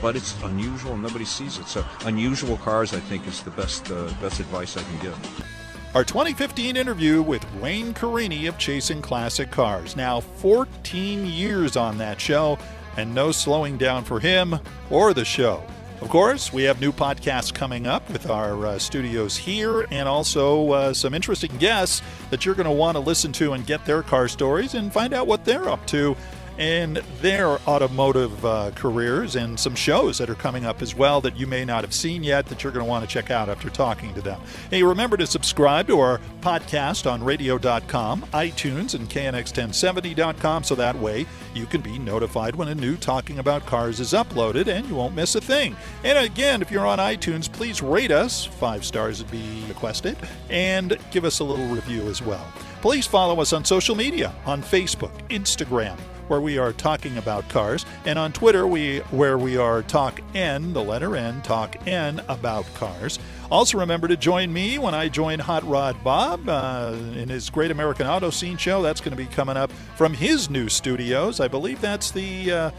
but 0.00 0.16
it's 0.16 0.40
unusual, 0.42 0.94
and 0.94 1.02
nobody 1.02 1.24
sees 1.24 1.58
it. 1.58 1.66
So, 1.66 1.84
unusual 2.04 2.56
cars, 2.56 2.94
I 2.94 3.00
think, 3.00 3.26
is 3.26 3.42
the 3.42 3.50
best 3.50 3.90
uh, 3.90 4.12
best 4.20 4.40
advice 4.40 4.76
I 4.76 4.82
can 4.82 4.98
give. 5.00 5.61
Our 5.94 6.04
2015 6.04 6.78
interview 6.78 7.20
with 7.20 7.44
Wayne 7.56 7.92
Carini 7.92 8.46
of 8.46 8.56
Chasing 8.56 9.02
Classic 9.02 9.50
Cars. 9.50 9.94
Now 9.94 10.20
14 10.20 11.26
years 11.26 11.76
on 11.76 11.98
that 11.98 12.18
show, 12.18 12.56
and 12.96 13.14
no 13.14 13.30
slowing 13.30 13.76
down 13.76 14.04
for 14.04 14.18
him 14.18 14.58
or 14.88 15.12
the 15.12 15.26
show. 15.26 15.62
Of 16.00 16.08
course, 16.08 16.50
we 16.50 16.62
have 16.62 16.80
new 16.80 16.92
podcasts 16.92 17.52
coming 17.52 17.86
up 17.86 18.08
with 18.08 18.30
our 18.30 18.64
uh, 18.64 18.78
studios 18.78 19.36
here 19.36 19.86
and 19.90 20.08
also 20.08 20.70
uh, 20.70 20.94
some 20.94 21.12
interesting 21.12 21.54
guests 21.58 22.00
that 22.30 22.46
you're 22.46 22.54
going 22.54 22.64
to 22.64 22.72
want 22.72 22.96
to 22.96 23.00
listen 23.00 23.30
to 23.32 23.52
and 23.52 23.66
get 23.66 23.84
their 23.84 24.02
car 24.02 24.28
stories 24.28 24.72
and 24.72 24.90
find 24.94 25.12
out 25.12 25.26
what 25.26 25.44
they're 25.44 25.68
up 25.68 25.86
to 25.88 26.16
and 26.58 26.96
their 27.20 27.58
automotive 27.68 28.44
uh, 28.44 28.70
careers 28.74 29.36
and 29.36 29.58
some 29.58 29.74
shows 29.74 30.18
that 30.18 30.28
are 30.28 30.34
coming 30.34 30.64
up 30.64 30.82
as 30.82 30.94
well 30.94 31.20
that 31.20 31.36
you 31.36 31.46
may 31.46 31.64
not 31.64 31.82
have 31.82 31.94
seen 31.94 32.22
yet 32.22 32.46
that 32.46 32.62
you're 32.62 32.72
going 32.72 32.84
to 32.84 32.88
want 32.88 33.04
to 33.04 33.12
check 33.12 33.30
out 33.30 33.48
after 33.48 33.70
talking 33.70 34.12
to 34.14 34.20
them. 34.20 34.40
Hey, 34.70 34.82
remember 34.82 35.16
to 35.16 35.26
subscribe 35.26 35.86
to 35.88 36.00
our 36.00 36.20
podcast 36.40 37.10
on 37.10 37.22
radio.com, 37.22 38.22
iTunes, 38.32 38.94
and 38.94 39.08
KNX1070.com 39.08 40.64
so 40.64 40.74
that 40.74 40.98
way 40.98 41.26
you 41.54 41.66
can 41.66 41.80
be 41.80 41.98
notified 41.98 42.56
when 42.56 42.68
a 42.68 42.74
new 42.74 42.96
Talking 42.96 43.38
About 43.38 43.66
Cars 43.66 44.00
is 44.00 44.12
uploaded 44.12 44.66
and 44.66 44.88
you 44.88 44.94
won't 44.94 45.14
miss 45.14 45.34
a 45.34 45.40
thing. 45.40 45.76
And 46.04 46.18
again, 46.18 46.62
if 46.62 46.70
you're 46.70 46.86
on 46.86 46.98
iTunes, 46.98 47.50
please 47.50 47.82
rate 47.82 48.10
us. 48.10 48.44
Five 48.44 48.84
stars 48.84 49.22
would 49.22 49.30
be 49.30 49.64
requested. 49.68 50.16
And 50.50 50.98
give 51.10 51.24
us 51.24 51.40
a 51.40 51.44
little 51.44 51.66
review 51.66 52.02
as 52.02 52.22
well. 52.22 52.46
Please 52.80 53.06
follow 53.06 53.40
us 53.40 53.52
on 53.52 53.64
social 53.64 53.94
media 53.94 54.34
on 54.44 54.60
Facebook, 54.60 55.12
Instagram, 55.28 55.96
where 56.32 56.40
we 56.40 56.56
are 56.56 56.72
talking 56.72 57.18
about 57.18 57.46
cars, 57.50 57.84
and 58.06 58.18
on 58.18 58.32
Twitter, 58.32 58.66
we 58.66 59.00
where 59.10 59.36
we 59.36 59.58
are 59.58 59.82
Talk 59.82 60.18
N, 60.34 60.72
the 60.72 60.82
letter 60.82 61.14
N, 61.14 61.42
Talk 61.42 61.86
N 61.86 62.22
about 62.26 62.64
cars. 62.72 63.18
Also, 63.50 63.78
remember 63.78 64.08
to 64.08 64.16
join 64.16 64.50
me 64.50 64.78
when 64.78 64.94
I 64.94 65.10
join 65.10 65.38
Hot 65.38 65.62
Rod 65.68 66.02
Bob 66.02 66.48
uh, 66.48 66.96
in 67.14 67.28
his 67.28 67.50
Great 67.50 67.70
American 67.70 68.06
Auto 68.06 68.30
Scene 68.30 68.56
show. 68.56 68.80
That's 68.80 69.02
going 69.02 69.14
to 69.14 69.22
be 69.22 69.26
coming 69.26 69.58
up 69.58 69.70
from 69.94 70.14
his 70.14 70.48
new 70.48 70.70
studios. 70.70 71.38
I 71.38 71.48
believe 71.48 71.82
that's 71.82 72.10
the. 72.10 72.50
Uh, 72.50 72.70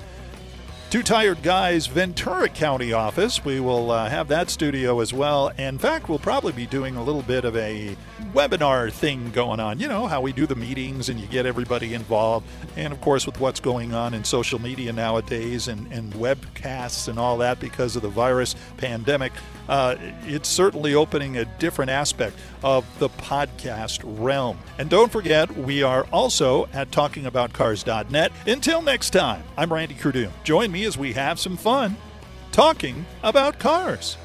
Two 0.89 1.01
Tired 1.01 1.41
Guys 1.41 1.87
Ventura 1.87 2.47
County 2.47 2.93
office. 2.93 3.43
We 3.43 3.59
will 3.59 3.89
uh, 3.89 4.07
have 4.09 4.27
that 4.27 4.51
studio 4.51 4.99
as 4.99 5.11
well. 5.11 5.47
In 5.57 5.79
fact, 5.79 6.07
we'll 6.07 6.19
probably 6.19 6.51
be 6.51 6.67
doing 6.67 6.95
a 6.97 7.03
little 7.03 7.23
bit 7.23 7.45
of 7.45 7.57
a 7.57 7.97
webinar 8.33 8.91
thing 8.91 9.31
going 9.31 9.59
on. 9.59 9.79
You 9.79 9.87
know, 9.87 10.07
how 10.07 10.21
we 10.21 10.33
do 10.33 10.45
the 10.45 10.55
meetings 10.55 11.09
and 11.09 11.19
you 11.19 11.27
get 11.27 11.45
everybody 11.45 11.93
involved. 11.93 12.47
And 12.75 12.93
of 12.93 13.01
course, 13.01 13.25
with 13.25 13.39
what's 13.39 13.59
going 13.59 13.93
on 13.93 14.13
in 14.13 14.23
social 14.23 14.59
media 14.59 14.93
nowadays 14.93 15.67
and, 15.67 15.91
and 15.91 16.13
webcasts 16.13 17.07
and 17.07 17.19
all 17.19 17.37
that 17.37 17.59
because 17.59 17.95
of 17.95 18.01
the 18.01 18.09
virus 18.09 18.55
pandemic, 18.77 19.33
uh, 19.69 19.95
it's 20.23 20.49
certainly 20.49 20.93
opening 20.93 21.37
a 21.37 21.45
different 21.59 21.91
aspect 21.91 22.37
of 22.63 22.85
the 22.99 23.09
podcast 23.09 24.01
realm. 24.03 24.57
And 24.77 24.89
don't 24.89 25.11
forget, 25.11 25.55
we 25.57 25.83
are 25.83 26.05
also 26.11 26.67
at 26.73 26.91
talkingaboutcars.net. 26.91 28.31
Until 28.47 28.81
next 28.81 29.11
time, 29.11 29.43
I'm 29.57 29.71
Randy 29.71 29.95
Cardoon. 29.95 30.31
Join 30.43 30.71
me 30.71 30.85
as 30.85 30.97
we 30.97 31.13
have 31.13 31.39
some 31.39 31.57
fun 31.57 31.95
talking 32.51 33.05
about 33.23 33.59
cars. 33.59 34.17